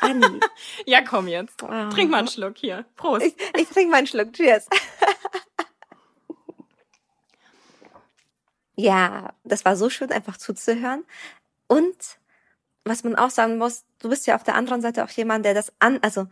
[0.00, 0.40] Anni.
[0.86, 1.62] ja, komm jetzt.
[1.62, 1.92] Wow.
[1.92, 2.84] Trink mal einen Schluck hier.
[2.96, 3.24] Prost.
[3.24, 4.32] Ich, ich trinke mal einen Schluck.
[4.32, 4.66] Cheers.
[8.76, 11.04] ja, das war so schön, einfach zuzuhören.
[11.66, 12.18] Und
[12.84, 15.54] was man auch sagen muss, du bist ja auf der anderen Seite auch jemand, der
[15.54, 16.26] das an, also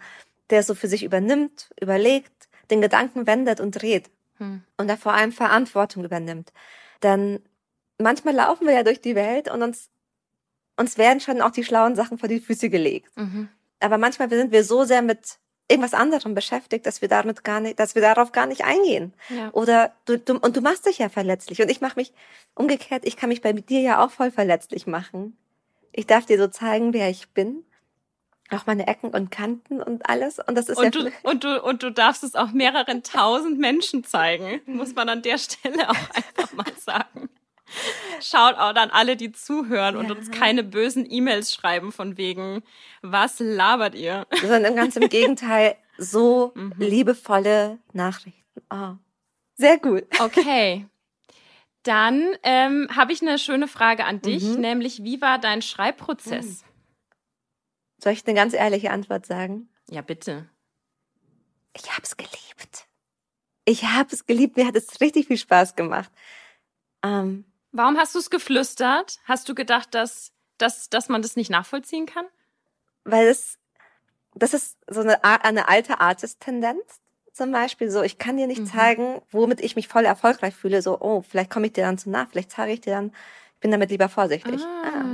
[0.50, 4.62] der so für sich übernimmt, überlegt, den Gedanken wendet und dreht hm.
[4.76, 6.52] und da vor allem Verantwortung übernimmt.
[7.02, 7.42] Denn
[7.98, 9.90] manchmal laufen wir ja durch die Welt und uns
[10.76, 13.16] uns werden schon auch die schlauen Sachen vor die Füße gelegt.
[13.16, 13.48] Mhm.
[13.80, 15.38] Aber manchmal sind wir so sehr mit
[15.72, 19.12] irgendwas anderem beschäftigt, dass wir damit gar nicht, dass wir darauf gar nicht eingehen.
[19.28, 19.50] Ja.
[19.52, 22.12] Oder du, du und du machst dich ja verletzlich und ich mache mich
[22.54, 25.36] umgekehrt, ich kann mich bei dir ja auch voll verletzlich machen.
[25.92, 27.64] Ich darf dir so zeigen, wer ich bin.
[28.50, 30.38] Auch meine Ecken und Kanten und alles.
[30.38, 33.58] Und das ist und ja du, und du und du darfst es auch mehreren tausend
[33.58, 37.30] Menschen zeigen, muss man an der Stelle auch einfach mal sagen.
[38.20, 42.62] Schaut auch an alle, die zuhören und uns keine bösen E-Mails schreiben von wegen,
[43.02, 44.26] was labert ihr?
[44.42, 46.74] Sondern ganz im Gegenteil, so mhm.
[46.78, 48.42] liebevolle Nachrichten.
[48.70, 48.94] Oh,
[49.54, 50.04] sehr gut.
[50.20, 50.86] Okay.
[51.82, 54.60] Dann ähm, habe ich eine schöne Frage an dich, mhm.
[54.60, 56.46] nämlich wie war dein Schreibprozess?
[56.46, 56.66] Mhm.
[57.98, 59.68] Soll ich eine ganz ehrliche Antwort sagen?
[59.88, 60.48] Ja, bitte.
[61.76, 62.86] Ich habe es geliebt.
[63.64, 64.56] Ich habe es geliebt.
[64.56, 66.10] Mir hat es richtig viel Spaß gemacht.
[67.04, 69.18] Ähm, Warum hast du es geflüstert?
[69.24, 72.26] Hast du gedacht, dass, dass, dass man das nicht nachvollziehen kann?
[73.04, 73.58] Weil es,
[74.34, 77.00] das ist so eine, eine alte Artist-Tendenz
[77.32, 77.90] zum Beispiel.
[77.90, 78.66] So, ich kann dir nicht mhm.
[78.66, 80.82] zeigen, womit ich mich voll erfolgreich fühle.
[80.82, 83.12] So, oh, vielleicht komme ich dir dann zu nah, vielleicht zeige ich dir dann,
[83.54, 84.60] ich bin damit lieber vorsichtig.
[84.62, 85.04] Ah,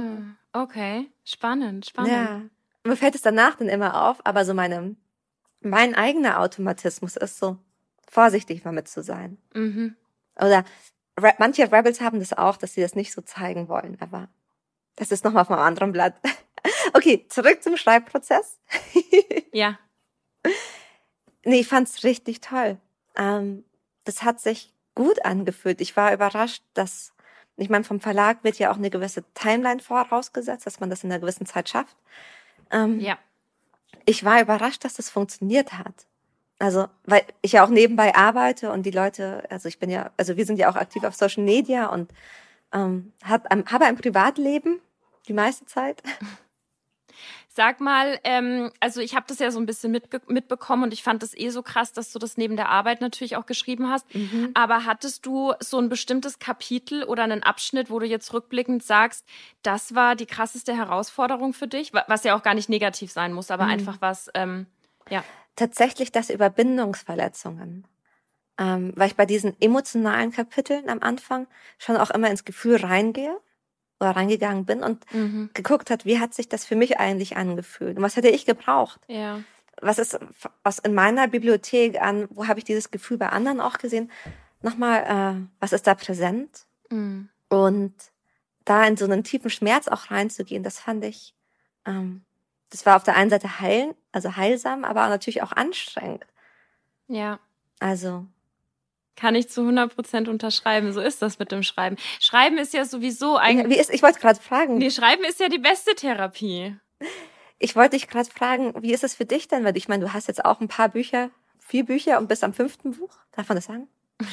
[0.52, 0.62] ah.
[0.62, 2.12] Okay, spannend, spannend.
[2.12, 2.42] Ja,
[2.84, 4.96] mir fällt es danach dann immer auf, aber so meine,
[5.60, 7.58] mein eigener Automatismus ist so,
[8.10, 9.38] vorsichtig damit zu sein.
[9.54, 9.94] Mhm.
[10.36, 10.64] Oder
[11.38, 14.28] manche Rebels haben das auch, dass sie das nicht so zeigen wollen, aber
[14.96, 16.14] das ist nochmal vom anderen Blatt.
[16.92, 18.58] Okay, zurück zum Schreibprozess.
[19.52, 19.78] ja.
[21.44, 22.78] Nee, ich fand's richtig toll.
[23.16, 23.64] Ähm,
[24.04, 25.80] das hat sich gut angefühlt.
[25.80, 27.12] Ich war überrascht, dass,
[27.56, 31.12] ich meine, vom Verlag wird ja auch eine gewisse Timeline vorausgesetzt, dass man das in
[31.12, 31.96] einer gewissen Zeit schafft.
[32.70, 33.18] Ähm, ja.
[34.04, 36.07] Ich war überrascht, dass das funktioniert hat.
[36.58, 40.36] Also, weil ich ja auch nebenbei arbeite und die Leute, also ich bin ja, also
[40.36, 42.10] wir sind ja auch aktiv auf Social Media und
[42.72, 44.80] ähm, hab, habe ein Privatleben
[45.28, 46.02] die meiste Zeit.
[47.48, 51.02] Sag mal, ähm, also ich habe das ja so ein bisschen mit, mitbekommen und ich
[51.02, 54.12] fand das eh so krass, dass du das neben der Arbeit natürlich auch geschrieben hast.
[54.14, 54.50] Mhm.
[54.54, 59.24] Aber hattest du so ein bestimmtes Kapitel oder einen Abschnitt, wo du jetzt rückblickend sagst,
[59.62, 63.50] das war die krasseste Herausforderung für dich, was ja auch gar nicht negativ sein muss,
[63.50, 63.70] aber mhm.
[63.70, 64.66] einfach was, ähm,
[65.10, 65.24] ja
[65.58, 67.86] tatsächlich das über Bindungsverletzungen.
[68.60, 71.46] Ähm, weil ich bei diesen emotionalen Kapiteln am Anfang
[71.78, 73.38] schon auch immer ins Gefühl reingehe
[74.00, 75.50] oder reingegangen bin und mhm.
[75.54, 79.00] geguckt hat, wie hat sich das für mich eigentlich angefühlt und was hätte ich gebraucht?
[79.06, 79.40] Ja.
[79.80, 80.18] Was ist
[80.64, 84.10] aus in meiner Bibliothek an, wo habe ich dieses Gefühl bei anderen auch gesehen?
[84.60, 86.66] Nochmal, äh, was ist da präsent?
[86.90, 87.28] Mhm.
[87.48, 87.94] Und
[88.64, 91.34] da in so einen tiefen Schmerz auch reinzugehen, das fand ich
[91.86, 92.24] ähm,
[92.70, 96.24] das war auf der einen Seite heilen, also heilsam, aber natürlich auch anstrengend.
[97.06, 97.40] Ja.
[97.80, 98.26] Also.
[99.16, 100.92] Kann ich zu 100 Prozent unterschreiben.
[100.92, 101.96] So ist das mit dem Schreiben.
[102.20, 103.76] Schreiben ist ja sowieso eigentlich.
[103.76, 104.78] Wie ist, ich wollte gerade fragen.
[104.78, 106.76] Nee, Schreiben ist ja die beste Therapie.
[107.58, 109.64] Ich wollte dich gerade fragen, wie ist es für dich denn?
[109.64, 112.54] Weil ich meine, du hast jetzt auch ein paar Bücher, vier Bücher und bist am
[112.54, 113.16] fünften Buch.
[113.32, 113.88] Darf man das sagen?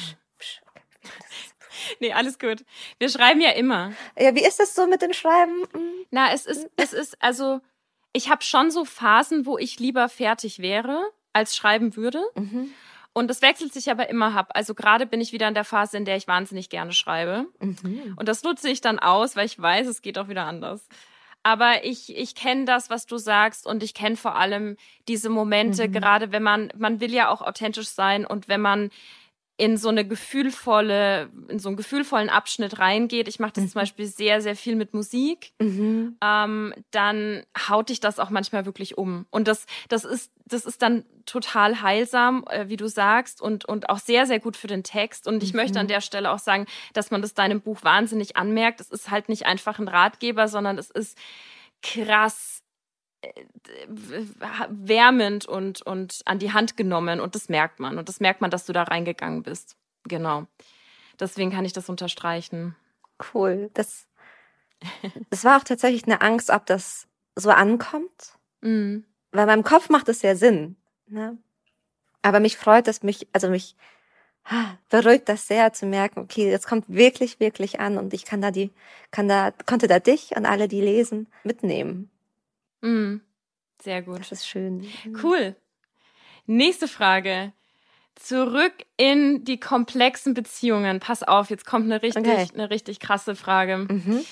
[2.00, 2.64] nee, alles gut.
[2.98, 3.92] Wir schreiben ja immer.
[4.16, 5.64] Ja, wie ist das so mit dem Schreiben?
[6.10, 7.60] Na, es ist, es ist, also,
[8.16, 11.00] ich habe schon so Phasen, wo ich lieber fertig wäre,
[11.32, 12.22] als schreiben würde.
[12.34, 12.70] Mhm.
[13.12, 14.50] Und das wechselt sich aber immer ab.
[14.54, 17.46] Also gerade bin ich wieder in der Phase, in der ich wahnsinnig gerne schreibe.
[17.60, 18.14] Mhm.
[18.16, 20.86] Und das nutze ich dann aus, weil ich weiß, es geht auch wieder anders.
[21.42, 24.76] Aber ich, ich kenne das, was du sagst und ich kenne vor allem
[25.08, 25.92] diese Momente, Mhm.
[25.92, 28.90] gerade wenn man, man will ja auch authentisch sein und wenn man
[29.58, 33.26] in so eine gefühlvolle, in so einen gefühlvollen Abschnitt reingeht.
[33.26, 33.68] Ich mache das Mhm.
[33.70, 35.52] zum Beispiel sehr, sehr viel mit Musik.
[35.58, 36.18] Mhm.
[36.22, 39.24] Ähm, dann haut dich das auch manchmal wirklich um.
[39.30, 43.88] Und das, das ist, das ist dann total heilsam, äh, wie du sagst, und, und
[43.88, 45.26] auch sehr, sehr gut für den Text.
[45.26, 45.56] Und ich Mhm.
[45.60, 48.80] möchte an der Stelle auch sagen, dass man das deinem Buch wahnsinnig anmerkt.
[48.80, 51.16] Es ist halt nicht einfach ein Ratgeber, sondern es ist
[51.82, 52.62] krass
[54.68, 57.98] wärmend und, und an die Hand genommen und das merkt man.
[57.98, 59.76] Und das merkt man, dass du da reingegangen bist.
[60.04, 60.46] Genau.
[61.18, 62.76] Deswegen kann ich das unterstreichen.
[63.32, 63.70] Cool.
[63.74, 64.06] Das,
[65.30, 68.38] das war auch tatsächlich eine Angst, ob das so ankommt.
[68.60, 69.04] Mhm.
[69.32, 70.76] Weil meinem Kopf macht es ja Sinn.
[71.08, 71.36] Ne?
[72.22, 73.76] Aber mich freut es, mich, also mich
[74.88, 78.50] beruhigt das sehr zu merken, okay, das kommt wirklich, wirklich an und ich kann da
[78.50, 78.70] die,
[79.10, 82.10] kann da, konnte da dich und alle, die lesen, mitnehmen.
[82.80, 83.20] Mhm.
[83.82, 84.20] Sehr gut.
[84.20, 84.86] Das ist schön.
[85.22, 85.54] Cool.
[86.46, 87.52] Nächste Frage.
[88.14, 91.00] Zurück in die komplexen Beziehungen.
[91.00, 92.48] Pass auf, jetzt kommt eine richtig, Okay.
[92.54, 93.76] eine richtig krasse Frage.
[93.78, 94.24] Mhm.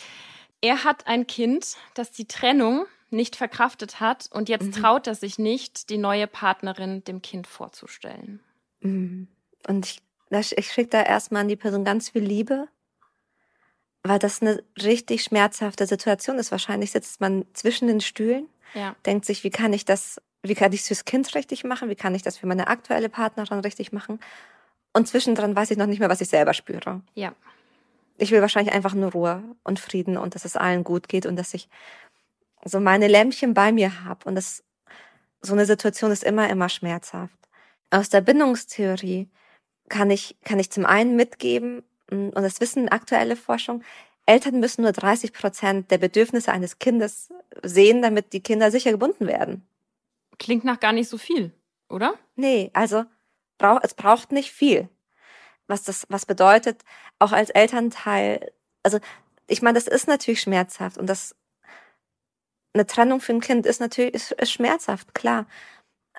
[0.62, 4.72] Er hat ein Kind, das die Trennung nicht verkraftet hat und jetzt Mhm.
[4.72, 8.40] traut er sich nicht, die neue Partnerin dem Kind vorzustellen.
[8.80, 9.28] Mhm.
[9.68, 12.68] Und ich, ich schicke da erstmal an die Person ganz viel Liebe,
[14.04, 16.50] weil das eine richtig schmerzhafte Situation ist.
[16.50, 18.94] Wahrscheinlich sitzt man zwischen den Stühlen, Ja.
[19.06, 21.94] denkt sich, wie kann ich das, wie kann ich es fürs Kind richtig machen, wie
[21.96, 24.20] kann ich das für meine aktuelle Partnerin richtig machen.
[24.92, 27.00] Und zwischendrin weiß ich noch nicht mehr, was ich selber spüre.
[27.14, 27.34] Ja.
[28.18, 31.36] Ich will wahrscheinlich einfach nur Ruhe und Frieden und dass es allen gut geht und
[31.36, 31.68] dass ich
[32.64, 34.28] so meine Lämpchen bei mir habe.
[34.28, 34.62] Und das,
[35.40, 37.36] so eine Situation ist immer, immer schmerzhaft.
[37.90, 39.28] Aus der Bindungstheorie
[39.88, 43.82] kann ich, kann ich zum einen mitgeben, und das wissen aktuelle Forschung,
[44.26, 47.30] Eltern müssen nur 30 Prozent der Bedürfnisse eines Kindes
[47.62, 49.66] sehen, damit die Kinder sicher gebunden werden.
[50.38, 51.52] Klingt nach gar nicht so viel,
[51.88, 52.14] oder?
[52.34, 53.04] Nee, also
[53.58, 54.88] brauch, es braucht nicht viel.
[55.66, 56.82] Was das, was bedeutet,
[57.18, 58.98] auch als Elternteil, also
[59.46, 61.34] ich meine, das ist natürlich schmerzhaft und das
[62.74, 65.46] eine Trennung für ein Kind ist natürlich ist, ist schmerzhaft, klar.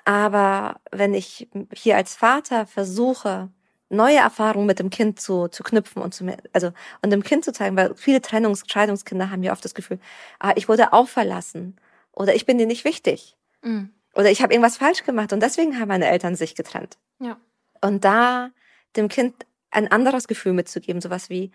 [0.04, 3.50] Aber wenn ich hier als Vater versuche,
[3.88, 6.72] neue Erfahrungen mit dem Kind zu, zu knüpfen und zu, also,
[7.02, 9.98] und dem Kind zu zeigen, weil viele Trennungs-, Scheidungskinder haben ja oft das Gefühl,
[10.40, 11.76] ah, ich wurde auch verlassen
[12.12, 13.90] oder ich bin dir nicht wichtig Mhm.
[14.14, 16.98] oder ich habe irgendwas falsch gemacht und deswegen haben meine Eltern sich getrennt.
[17.20, 17.36] Ja.
[17.80, 18.50] Und da
[18.96, 19.34] dem Kind
[19.70, 21.52] ein anderes Gefühl mitzugeben, sowas wie,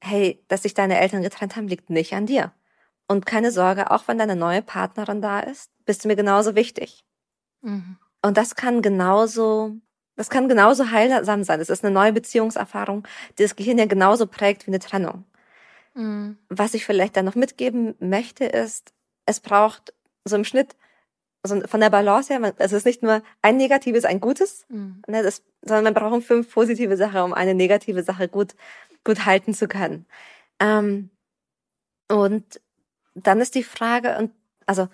[0.00, 2.52] hey, dass sich deine Eltern getrennt haben, liegt nicht an dir.
[3.08, 7.04] Und keine Sorge, auch wenn deine neue Partnerin da ist, bist du mir genauso wichtig.
[7.62, 7.98] Mhm.
[8.22, 9.76] Und das kann genauso,
[10.18, 11.60] das kann genauso heilsam sein.
[11.60, 13.06] Das ist eine neue Beziehungserfahrung,
[13.38, 15.24] die das Gehirn ja genauso prägt wie eine Trennung.
[15.94, 16.36] Mhm.
[16.48, 18.92] Was ich vielleicht dann noch mitgeben möchte, ist,
[19.26, 20.74] es braucht so im Schnitt,
[21.44, 25.02] also von der Balance her, es ist nicht nur ein negatives, ein gutes, Mhm.
[25.06, 28.56] ne, das, sondern man braucht fünf positive Sachen, um eine negative Sache gut,
[29.04, 30.04] gut halten zu können.
[30.58, 31.10] Ähm,
[32.10, 32.60] und
[33.14, 34.32] dann ist die Frage, und
[34.66, 34.88] also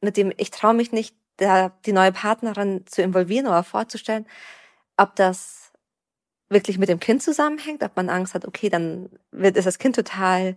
[0.00, 4.26] mit dem, ich traue mich nicht, da die neue Partnerin zu involvieren oder vorzustellen,
[4.98, 5.72] ob das
[6.50, 9.96] wirklich mit dem Kind zusammenhängt, ob man Angst hat, okay, dann wird ist das Kind
[9.96, 10.56] total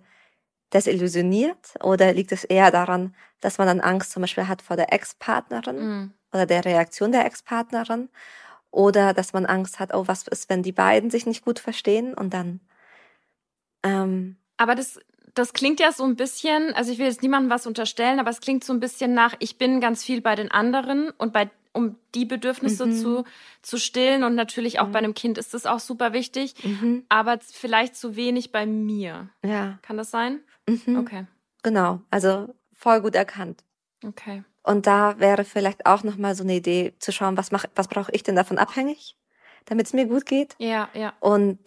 [0.73, 4.93] desillusioniert oder liegt es eher daran, dass man dann Angst zum Beispiel hat vor der
[4.93, 6.13] Ex-Partnerin Mhm.
[6.33, 8.09] oder der Reaktion der Ex-Partnerin
[8.71, 12.13] oder dass man Angst hat, oh, was ist, wenn die beiden sich nicht gut verstehen
[12.13, 12.61] und dann
[13.83, 14.99] ähm, Aber das,
[15.33, 18.41] das klingt ja so ein bisschen, also ich will jetzt niemandem was unterstellen, aber es
[18.41, 21.95] klingt so ein bisschen nach, ich bin ganz viel bei den anderen und bei um
[22.15, 22.91] die Bedürfnisse Mhm.
[22.91, 23.23] zu,
[23.61, 24.91] zu stillen und natürlich auch Mhm.
[24.91, 29.29] bei einem Kind ist das auch super wichtig, mhm, aber vielleicht zu wenig bei mir.
[29.41, 30.41] ja, Kann das sein?
[30.67, 31.25] mhm, Okay,
[31.63, 33.63] genau, also voll gut erkannt.
[34.05, 34.43] okay.
[34.63, 37.87] Und da wäre vielleicht auch noch mal so eine Idee zu schauen, was mach, was
[37.87, 39.15] brauche ich denn davon abhängig,
[39.65, 40.55] damit es mir gut geht?
[40.59, 41.57] Ja, ja, Und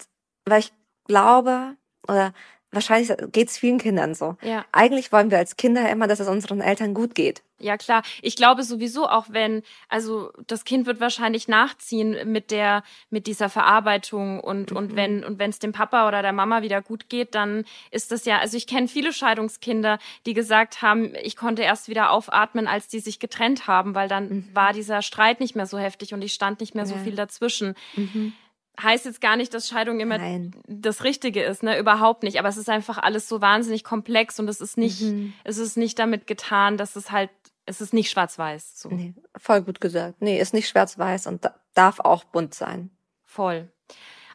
[0.45, 0.71] weil ich
[1.05, 1.75] glaube
[2.07, 2.33] oder
[2.75, 4.37] wahrscheinlich geht es vielen Kindern so.
[4.41, 4.63] ja.
[4.71, 7.41] Eigentlich wollen wir als Kinder immer, dass es unseren Eltern gut geht.
[7.57, 8.03] Ja, klar.
[8.21, 13.47] Ich glaube sowieso auch, wenn, also das Kind wird wahrscheinlich nachziehen mit der, mit dieser
[13.49, 14.95] Verarbeitung und, und Mhm.
[14.97, 18.25] wenn, und wenn es dem Papa oder der Mama wieder gut geht, dann ist das
[18.25, 22.89] ja, also ich kenne viele Scheidungskinder, die gesagt haben, ich konnte erst wieder aufatmen, als
[22.89, 24.49] die sich getrennt haben, weil dann Mhm.
[24.53, 27.01] war dieser Streit nicht mehr so heftig und ich stand nicht mehr so Ja.
[27.03, 27.75] viel dazwischen.
[27.95, 28.33] Mhm.
[28.81, 30.51] Heißt jetzt gar nicht, dass Scheidung immer Nein.
[30.67, 31.77] das Richtige ist, ne?
[31.79, 32.39] Überhaupt nicht.
[32.39, 35.33] Aber es ist einfach alles so wahnsinnig komplex und es ist nicht, Mhm.
[35.43, 37.29] es ist nicht damit getan, dass es halt
[37.67, 38.79] Es ist nicht schwarz-weiß.
[38.79, 38.89] So.
[38.89, 40.21] Nee, voll gut gesagt.
[40.21, 42.91] Nee, ist nicht schwarz-weiß und darf auch bunt sein.
[43.23, 43.71] Voll.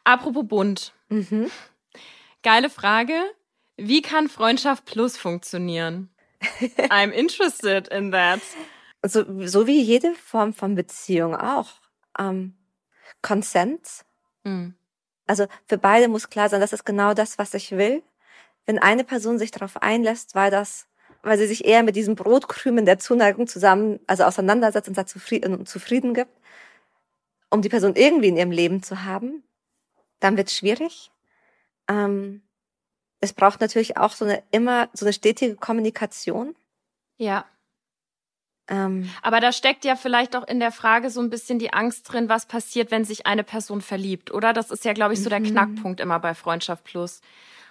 [0.03, 0.95] Apropos bunt.
[1.11, 1.49] Mhm.
[2.43, 3.15] Geile Frage.
[3.77, 6.11] Wie kann Freundschaft Plus funktionieren?
[6.91, 8.41] I'm interested in that.
[9.07, 11.71] So, so wie jede Form von Beziehung auch.
[12.19, 12.57] Ähm,
[13.23, 14.05] Consent.
[14.45, 14.75] Mhm.
[15.27, 18.03] Also für beide muss klar sein, das ist genau das, was ich will.
[18.67, 20.87] Wenn eine Person sich darauf einlässt, weil das,
[21.23, 26.15] weil sie sich eher mit diesem Brotkrümen der Zuneigung zusammen, also auseinandersetzt und zufrieden, zufrieden
[26.15, 26.33] gibt,
[27.51, 29.43] um die Person irgendwie in ihrem Leben zu haben,
[30.21, 31.11] dann wird es schwierig.
[31.89, 32.43] Ähm,
[33.21, 36.55] es braucht natürlich auch so eine immer so eine stetige Kommunikation.
[37.19, 37.45] Ja.
[38.71, 42.11] Ähm, Aber da steckt ja vielleicht auch in der Frage so ein bisschen die Angst
[42.11, 44.53] drin, was passiert, wenn sich eine Person verliebt, oder?
[44.53, 45.47] Das ist ja, glaube ich, so der mhm.
[45.47, 47.21] Knackpunkt immer bei Freundschaft Plus.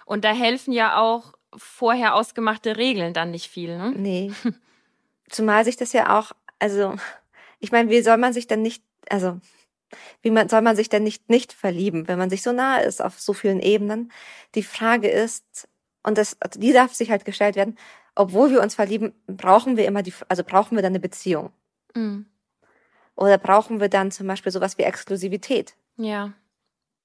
[0.04, 3.92] Und da helfen ja auch vorher ausgemachte Regeln dann nicht viel, ne?
[3.96, 4.32] Nee.
[5.30, 6.94] Zumal sich das ja auch, also,
[7.60, 9.40] ich meine, wie soll man sich denn nicht, also,
[10.22, 13.02] wie man, soll man sich denn nicht nicht verlieben, wenn man sich so nahe ist
[13.02, 14.12] auf so vielen Ebenen?
[14.54, 15.68] Die Frage ist,
[16.02, 17.76] und das, die darf sich halt gestellt werden,
[18.20, 21.52] obwohl wir uns verlieben, brauchen wir immer die, also brauchen wir dann eine Beziehung?
[21.94, 22.26] Mhm.
[23.16, 25.74] Oder brauchen wir dann zum Beispiel sowas wie Exklusivität?
[25.96, 26.34] Ja.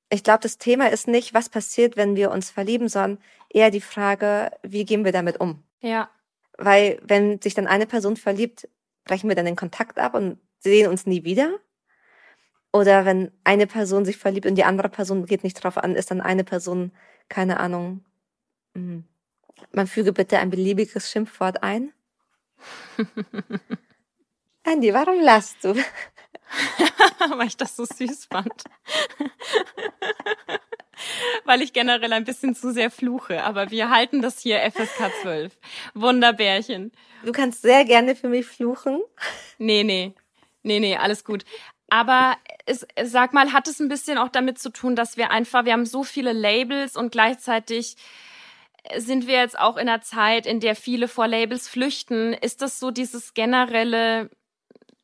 [0.10, 3.80] Ich glaube, das Thema ist nicht, was passiert, wenn wir uns verlieben, sondern eher die
[3.80, 5.64] Frage, wie gehen wir damit um?
[5.80, 6.10] Ja.
[6.58, 8.68] Weil wenn sich dann eine Person verliebt,
[9.06, 11.60] brechen wir dann den Kontakt ab und sehen uns nie wieder?
[12.74, 16.12] Oder wenn eine Person sich verliebt und die andere Person geht nicht drauf an, ist
[16.12, 16.92] dann eine Person,
[17.30, 18.04] keine Ahnung,
[18.74, 19.06] hm,
[19.72, 21.94] man füge bitte ein beliebiges Schimpfwort ein.
[24.64, 25.76] Andy, warum lachst du?
[27.38, 28.54] Weil ich das so süß fand.
[31.46, 33.44] Weil ich generell ein bisschen zu sehr fluche.
[33.44, 35.58] Aber wir halten das hier FSK 12.
[35.94, 36.92] Wunderbärchen.
[37.24, 39.02] Du kannst sehr gerne für mich fluchen.
[39.58, 40.14] Nee, nee.
[40.64, 41.46] Nee, nee, alles gut.
[41.90, 45.66] Aber es, sag mal, hat es ein bisschen auch damit zu tun, dass wir einfach,
[45.66, 47.96] wir haben so viele Labels und gleichzeitig
[48.98, 52.34] sind wir jetzt auch in einer Zeit, in der viele vor Labels flüchten.
[52.34, 54.30] Ist das so dieses generelle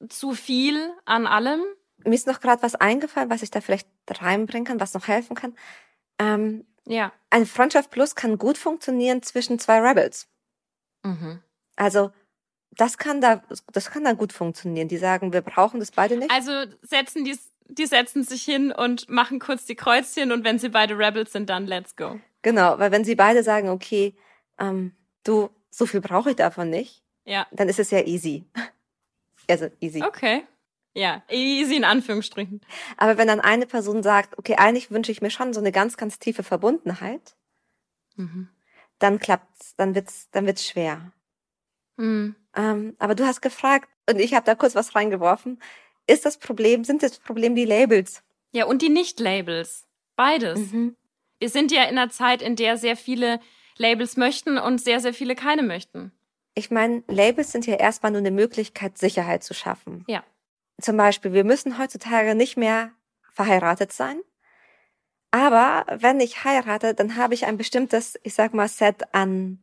[0.10, 1.62] zu viel an allem?
[2.04, 5.36] Mir ist noch gerade was eingefallen, was ich da vielleicht reinbringen kann, was noch helfen
[5.36, 5.56] kann.
[6.20, 7.12] Ähm, ja.
[7.30, 10.28] Eine Freundschaft Plus kann gut funktionieren zwischen zwei Rebels.
[11.04, 11.42] Mhm.
[11.76, 12.12] Also
[12.72, 14.88] das kann da, das kann da gut funktionieren.
[14.88, 16.32] Die sagen, wir brauchen das beide nicht.
[16.32, 17.38] Also setzen die,
[17.72, 21.50] die setzen sich hin und machen kurz die Kreuzchen und wenn sie beide Rebels sind,
[21.50, 22.20] dann let's go.
[22.42, 24.16] Genau, weil wenn sie beide sagen, okay,
[24.60, 27.48] ähm, du, so viel brauche ich davon nicht, ja.
[27.52, 28.46] dann ist es ja easy.
[29.50, 30.02] Also easy.
[30.02, 30.46] Okay.
[30.94, 32.62] Ja, easy in Anführungsstrichen.
[32.96, 35.98] Aber wenn dann eine Person sagt, okay, eigentlich wünsche ich mir schon so eine ganz,
[35.98, 37.36] ganz tiefe Verbundenheit,
[38.16, 38.50] mhm.
[39.00, 41.12] dann klappt's, dann wird's, dann wird's schwer.
[41.98, 42.36] Mhm.
[42.56, 45.60] Ähm, aber du hast gefragt und ich habe da kurz was reingeworfen.
[46.08, 48.24] Ist das Problem, sind das Problem die Labels?
[48.52, 49.88] Ja, und die Nicht-Labels.
[50.16, 50.60] Beides.
[50.72, 50.96] Mhm.
[51.40, 53.40] Wir sind ja in einer Zeit, in der sehr viele
[53.78, 56.12] Labels möchten und sehr, sehr viele keine möchten.
[56.54, 60.04] Ich meine, Labels sind ja erstmal nur eine Möglichkeit, Sicherheit zu schaffen.
[60.08, 60.24] Ja.
[60.82, 62.92] Zum Beispiel, wir müssen heutzutage nicht mehr
[63.32, 64.20] verheiratet sein.
[65.32, 69.60] Aber wenn ich heirate, dann habe ich ein bestimmtes, ich sag mal, Set an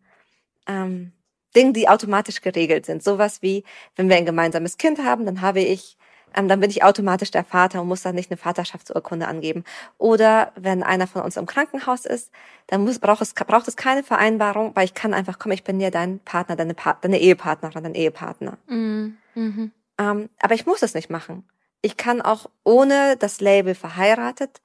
[0.67, 1.13] ähm,
[1.55, 3.03] Dinge, die automatisch geregelt sind.
[3.03, 5.98] Sowas wie, wenn wir ein gemeinsames Kind haben, dann habe ich,
[6.35, 9.65] ähm, dann bin ich automatisch der Vater und muss dann nicht eine Vaterschaftsurkunde angeben.
[9.99, 12.31] Oder wenn einer von uns im Krankenhaus ist,
[12.67, 15.81] dann muss, braucht, es, braucht es keine Vereinbarung, weil ich kann einfach, komm, ich bin
[15.81, 18.59] ja dein Partner, deine, pa deine Ehepartnerin, dein Ehepartner.
[18.67, 19.17] Mhm.
[19.35, 19.73] Mhm.
[19.99, 21.49] Ähm, aber ich muss es nicht machen.
[21.83, 24.61] Ich kann auch ohne das Label verheiratet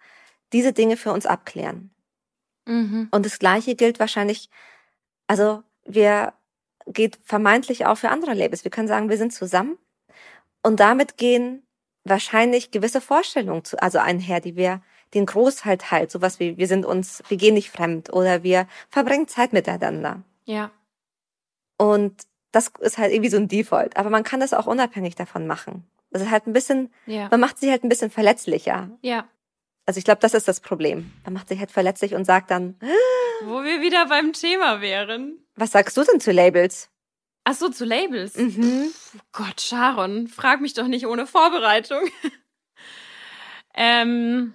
[0.51, 1.91] diese Dinge für uns abklären.
[2.65, 3.07] Mhm.
[3.11, 4.49] Und das Gleiche gilt wahrscheinlich,
[5.27, 6.33] also wir
[6.87, 8.63] geht vermeintlich auch für andere Labels.
[8.63, 9.77] Wir können sagen, wir sind zusammen
[10.63, 11.63] und damit gehen
[12.03, 14.81] wahrscheinlich gewisse Vorstellungen zu, also einher, die wir
[15.13, 19.27] den Großteil teilt, sowas wie wir sind uns, wir gehen nicht fremd oder wir verbringen
[19.27, 20.23] Zeit miteinander.
[20.45, 20.71] Ja.
[21.77, 25.47] Und das ist halt irgendwie so ein Default, aber man kann das auch unabhängig davon
[25.47, 25.85] machen.
[26.11, 27.27] Das ist halt ein bisschen, ja.
[27.29, 28.89] man macht sich halt ein bisschen verletzlicher.
[29.01, 29.27] Ja.
[29.85, 31.11] Also ich glaube, das ist das Problem.
[31.25, 32.75] Man macht sich halt verletzlich und sagt dann,
[33.41, 35.39] wo wir wieder beim Thema wären.
[35.55, 36.89] Was sagst du denn zu Labels?
[37.43, 38.37] Ach so, zu Labels.
[38.37, 38.91] Mhm.
[39.17, 42.09] Oh Gott, Sharon, frag mich doch nicht ohne Vorbereitung.
[43.75, 44.53] ähm,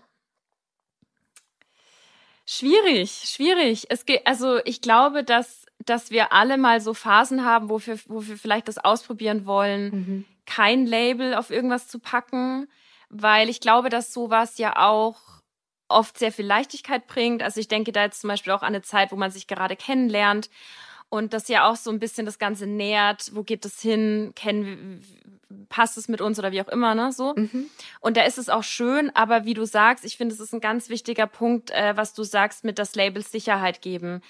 [2.47, 3.87] schwierig, schwierig.
[3.91, 7.99] Es geht, also ich glaube, dass dass wir alle mal so Phasen haben, wo wir,
[8.07, 10.25] wo wir vielleicht das ausprobieren wollen, mhm.
[10.45, 12.69] kein Label auf irgendwas zu packen,
[13.09, 15.19] weil ich glaube, dass sowas ja auch
[15.89, 17.43] oft sehr viel Leichtigkeit bringt.
[17.43, 19.77] Also ich denke da jetzt zum Beispiel auch an eine Zeit, wo man sich gerade
[19.77, 20.51] kennenlernt
[21.11, 23.31] und das ja auch so ein bisschen das Ganze nähert.
[23.35, 24.33] Wo geht es hin?
[24.35, 25.03] Kennen
[25.69, 27.13] passt es mit uns oder wie auch immer, ne?
[27.13, 27.35] So.
[27.35, 27.71] Mhm.
[28.01, 30.61] Und da ist es auch schön, aber wie du sagst, ich finde, es ist ein
[30.61, 34.23] ganz wichtiger Punkt, äh, was du sagst, mit das Label Sicherheit geben.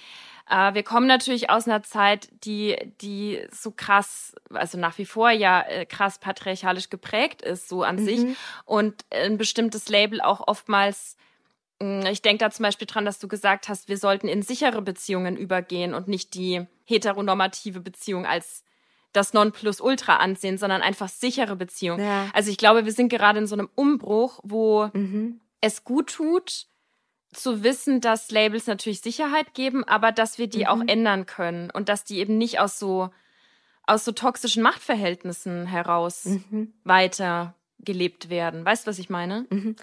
[0.48, 5.30] Äh, wir kommen natürlich aus einer Zeit, die, die so krass, also nach wie vor
[5.30, 8.04] ja äh, krass patriarchalisch geprägt ist, so an mhm.
[8.04, 8.36] sich.
[8.64, 11.16] Und ein bestimmtes Label auch oftmals
[11.80, 15.36] ich denke da zum Beispiel dran, dass du gesagt hast, wir sollten in sichere Beziehungen
[15.36, 18.64] übergehen und nicht die heteronormative Beziehung als
[19.12, 22.04] das Nonplusultra ansehen, sondern einfach sichere Beziehungen.
[22.04, 22.26] Ja.
[22.34, 25.40] Also ich glaube, wir sind gerade in so einem Umbruch, wo mhm.
[25.60, 26.66] es gut tut,
[27.32, 30.66] zu wissen, dass Labels natürlich Sicherheit geben, aber dass wir die mhm.
[30.66, 33.10] auch ändern können und dass die eben nicht aus so
[33.86, 36.74] aus so toxischen Machtverhältnissen heraus mhm.
[36.84, 38.64] weiter gelebt werden.
[38.64, 39.46] Weißt du, was ich meine?
[39.48, 39.76] Mhm.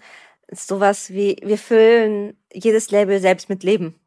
[0.50, 3.98] Sowas wie wir füllen jedes Label selbst mit Leben.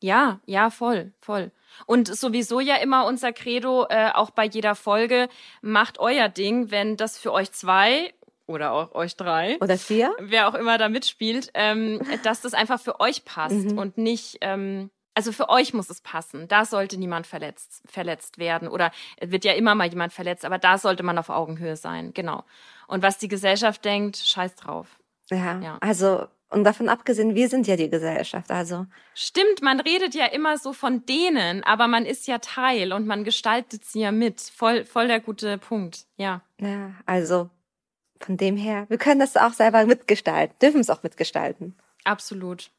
[0.00, 1.50] Ja, ja, voll, voll.
[1.86, 5.28] Und sowieso ja immer unser Credo, äh, auch bei jeder Folge,
[5.62, 8.12] macht euer Ding, wenn das für euch zwei
[8.46, 12.80] oder auch euch drei oder vier, wer auch immer da mitspielt, ähm, dass das einfach
[12.80, 13.78] für euch passt mhm.
[13.78, 16.46] und nicht, ähm, also für euch muss es passen.
[16.46, 20.78] Da sollte niemand verletzt, verletzt werden oder wird ja immer mal jemand verletzt, aber da
[20.78, 22.44] sollte man auf Augenhöhe sein, genau.
[22.86, 25.00] Und was die Gesellschaft denkt, scheiß drauf.
[25.30, 25.78] Ja, ja.
[25.80, 28.86] also und davon abgesehen, wir sind ja die Gesellschaft, also.
[29.14, 33.24] Stimmt, man redet ja immer so von denen, aber man ist ja Teil und man
[33.24, 34.40] gestaltet sie ja mit.
[34.40, 36.42] Voll, voll der gute Punkt, ja.
[36.60, 37.50] Ja, also
[38.20, 41.74] von dem her, wir können das auch selber mitgestalten, dürfen es auch mitgestalten.
[42.04, 42.70] Absolut.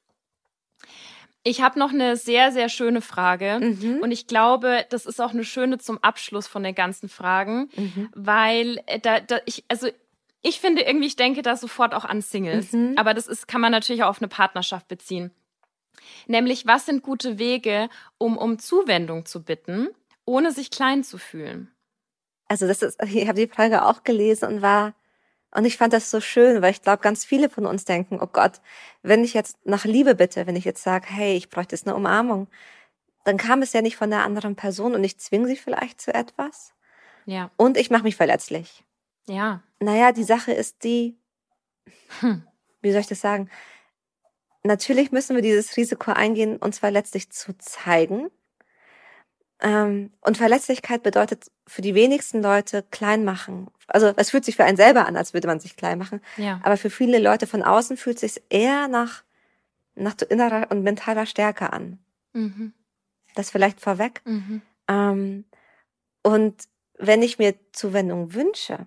[1.43, 3.59] Ich habe noch eine sehr, sehr schöne Frage.
[3.61, 3.99] Mhm.
[4.01, 8.09] Und ich glaube, das ist auch eine schöne zum Abschluss von den ganzen Fragen, mhm.
[8.15, 9.87] weil äh, da, da ich, also
[10.41, 12.71] ich finde irgendwie, ich denke da sofort auch an Singles.
[12.73, 12.93] Mhm.
[12.97, 15.31] Aber das ist, kann man natürlich auch auf eine Partnerschaft beziehen.
[16.27, 19.89] Nämlich, was sind gute Wege, um um Zuwendung zu bitten,
[20.25, 21.71] ohne sich klein zu fühlen?
[22.47, 24.93] Also das ist, ich habe die Frage auch gelesen und war,
[25.51, 28.27] und ich fand das so schön, weil ich glaube, ganz viele von uns denken, oh
[28.27, 28.61] Gott,
[29.01, 31.95] wenn ich jetzt nach Liebe bitte, wenn ich jetzt sage, hey, ich bräuchte jetzt eine
[31.95, 32.47] Umarmung,
[33.23, 36.13] dann kam es ja nicht von der anderen Person und ich zwinge sie vielleicht zu
[36.13, 36.73] etwas.
[37.25, 37.49] Ja.
[37.57, 38.83] Und ich mache mich verletzlich.
[39.27, 39.61] Ja.
[39.79, 41.17] Naja, die Sache ist die,
[42.19, 42.43] hm.
[42.81, 43.49] wie soll ich das sagen?
[44.63, 48.29] Natürlich müssen wir dieses Risiko eingehen, uns verletzlich zu zeigen.
[49.59, 53.67] Ähm, und Verletzlichkeit bedeutet für die wenigsten Leute klein machen.
[53.87, 56.21] Also es fühlt sich für einen selber an, als würde man sich klein machen.
[56.35, 56.59] Ja.
[56.63, 59.23] Aber für viele Leute von außen fühlt es sich eher nach,
[59.95, 61.99] nach innerer und mentaler Stärke an.
[62.33, 62.73] Mhm.
[63.35, 64.21] Das vielleicht vorweg.
[64.25, 64.61] Mhm.
[64.87, 65.45] Ähm,
[66.23, 66.63] und
[66.97, 68.85] wenn ich mir Zuwendung wünsche,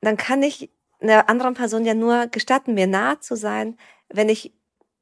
[0.00, 0.70] dann kann ich
[1.00, 3.78] einer anderen Person ja nur gestatten, mir nahe zu sein,
[4.08, 4.52] wenn ich,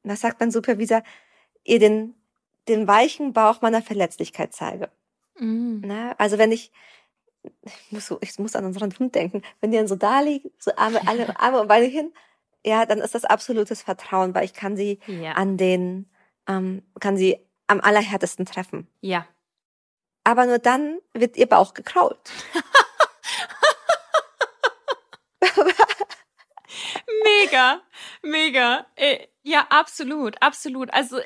[0.03, 1.03] was sagt mein Supervisor,
[1.63, 2.15] ihr den,
[2.67, 4.89] den weichen Bauch meiner Verletzlichkeit zeige.
[5.37, 5.81] Mhm.
[5.85, 6.71] Na, also wenn ich,
[7.63, 10.61] ich muss, so, ich muss an unseren Hund denken, wenn die dann so da liegt,
[10.61, 12.13] so Arme, alle Arme und Beine hin,
[12.65, 15.33] ja, dann ist das absolutes Vertrauen, weil ich kann sie ja.
[15.33, 16.09] an den,
[16.47, 18.87] ähm, kann sie am allerhärtesten treffen.
[19.01, 19.25] Ja.
[20.23, 22.19] Aber nur dann wird ihr Bauch gekrault.
[27.23, 27.81] mega,
[28.21, 28.85] mega.
[28.95, 30.93] Äh, ja, absolut, absolut.
[30.93, 31.17] Also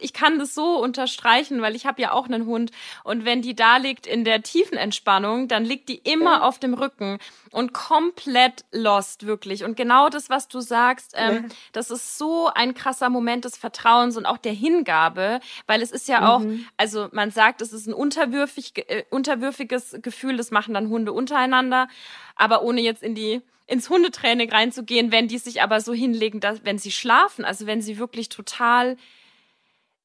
[0.00, 2.72] ich kann das so unterstreichen, weil ich habe ja auch einen Hund
[3.04, 6.74] und wenn die da liegt in der tiefen Entspannung, dann liegt die immer auf dem
[6.74, 7.18] Rücken
[7.52, 9.64] und komplett lost, wirklich.
[9.64, 14.16] Und genau das, was du sagst, ähm, das ist so ein krasser Moment des Vertrauens
[14.16, 16.66] und auch der Hingabe, weil es ist ja auch, mhm.
[16.76, 21.88] also man sagt, es ist ein unterwürfig, äh, unterwürfiges Gefühl, das machen dann Hunde untereinander,
[22.34, 26.64] aber ohne jetzt in die ins Hundetraining reinzugehen, wenn die sich aber so hinlegen, dass,
[26.64, 28.96] wenn sie schlafen, also wenn sie wirklich total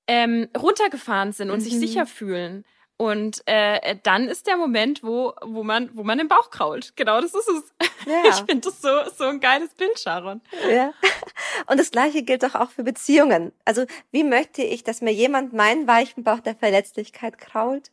[0.07, 1.63] ähm, runtergefahren sind und mhm.
[1.63, 2.63] sich sicher fühlen.
[2.97, 6.95] Und äh, dann ist der Moment, wo, wo, man, wo man den Bauch krault.
[6.95, 7.73] Genau, das ist es.
[8.05, 8.23] Ja.
[8.29, 10.41] Ich finde das so, so ein geiles Bild, Sharon.
[10.69, 10.93] Ja.
[11.67, 13.51] Und das Gleiche gilt doch auch für Beziehungen.
[13.65, 17.91] Also, wie möchte ich, dass mir jemand meinen weichen Bauch der Verletzlichkeit krault?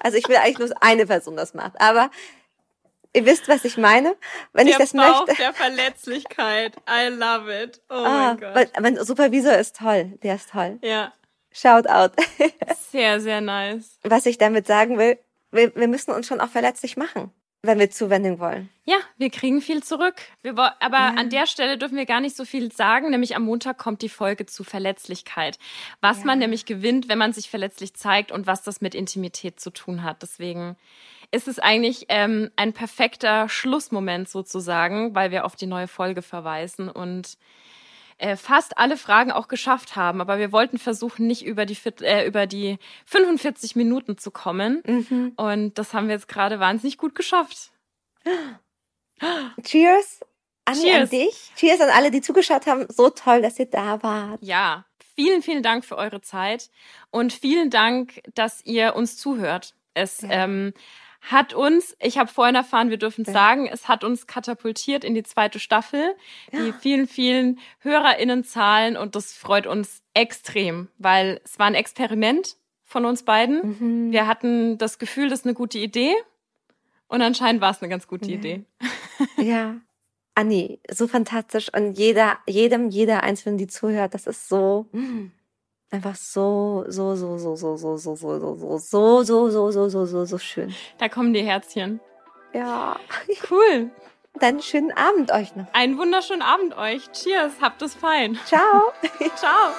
[0.00, 1.80] Also, ich will eigentlich nur eine Person das macht.
[1.80, 2.10] Aber
[3.14, 4.16] Ihr wisst, was ich meine?
[4.52, 5.42] Wenn der ich das Bauch möchte.
[5.42, 6.76] der Verletzlichkeit.
[6.88, 7.80] I love it.
[7.90, 8.72] Oh ah, mein Gott.
[8.80, 10.18] Mein Supervisor ist toll.
[10.22, 10.78] Der ist toll.
[10.82, 11.12] Ja.
[11.52, 12.12] Shout out.
[12.90, 13.98] Sehr, sehr nice.
[14.02, 15.18] Was ich damit sagen will,
[15.50, 17.30] wir, wir müssen uns schon auch verletzlich machen,
[17.62, 18.68] wenn wir Zuwendung wollen.
[18.84, 20.16] Ja, wir kriegen viel zurück.
[20.42, 21.14] Wir, aber ja.
[21.16, 24.08] an der Stelle dürfen wir gar nicht so viel sagen, nämlich am Montag kommt die
[24.08, 25.58] Folge zu Verletzlichkeit.
[26.00, 26.24] Was ja.
[26.26, 30.02] man nämlich gewinnt, wenn man sich verletzlich zeigt und was das mit Intimität zu tun
[30.02, 30.22] hat.
[30.22, 30.76] Deswegen
[31.32, 36.88] ist es eigentlich ähm, ein perfekter Schlussmoment sozusagen, weil wir auf die neue Folge verweisen.
[36.88, 37.38] Und
[38.18, 40.20] äh, fast alle Fragen auch geschafft haben.
[40.20, 44.82] Aber wir wollten versuchen, nicht über die, äh, über die 45 Minuten zu kommen.
[44.86, 45.32] Mhm.
[45.36, 47.72] Und das haben wir jetzt gerade wahnsinnig gut geschafft.
[49.62, 50.20] Cheers.
[50.64, 51.02] Anni, Cheers.
[51.02, 51.52] an dich.
[51.56, 52.86] Cheers an alle, die zugeschaut haben.
[52.88, 54.38] So toll, dass ihr da wart.
[54.42, 54.84] Ja,
[55.16, 56.70] vielen, vielen Dank für eure Zeit
[57.10, 59.74] und vielen Dank, dass ihr uns zuhört.
[59.94, 60.44] Es ja.
[60.44, 60.72] ähm,
[61.22, 63.32] hat uns, ich habe vorhin erfahren, wir dürfen ja.
[63.32, 66.14] sagen, es hat uns katapultiert in die zweite Staffel.
[66.50, 66.64] Ja.
[66.64, 73.04] Die vielen, vielen HörerInnenzahlen und das freut uns extrem, weil es war ein Experiment von
[73.04, 73.78] uns beiden.
[73.78, 74.12] Mhm.
[74.12, 76.12] Wir hatten das Gefühl, das ist eine gute Idee
[77.06, 78.36] und anscheinend war es eine ganz gute ja.
[78.36, 78.64] Idee.
[79.36, 79.76] Ja.
[80.34, 84.86] Anni, so fantastisch und jeder, jedem, jeder Einzelnen, die zuhört, das ist so,
[85.92, 89.88] einfach so, so, so, so, so, so, so, so, so, so, so, so, so, so,
[89.88, 90.74] so, so, so schön.
[90.98, 92.00] Da kommen die Herzchen.
[92.52, 92.96] Ja.
[93.50, 93.90] Cool.
[94.40, 95.66] Dann schönen Abend euch noch.
[95.74, 97.10] Einen wunderschönen Abend euch.
[97.12, 98.38] Cheers, habt es fein.
[98.46, 98.92] Ciao.
[99.36, 99.74] Ciao.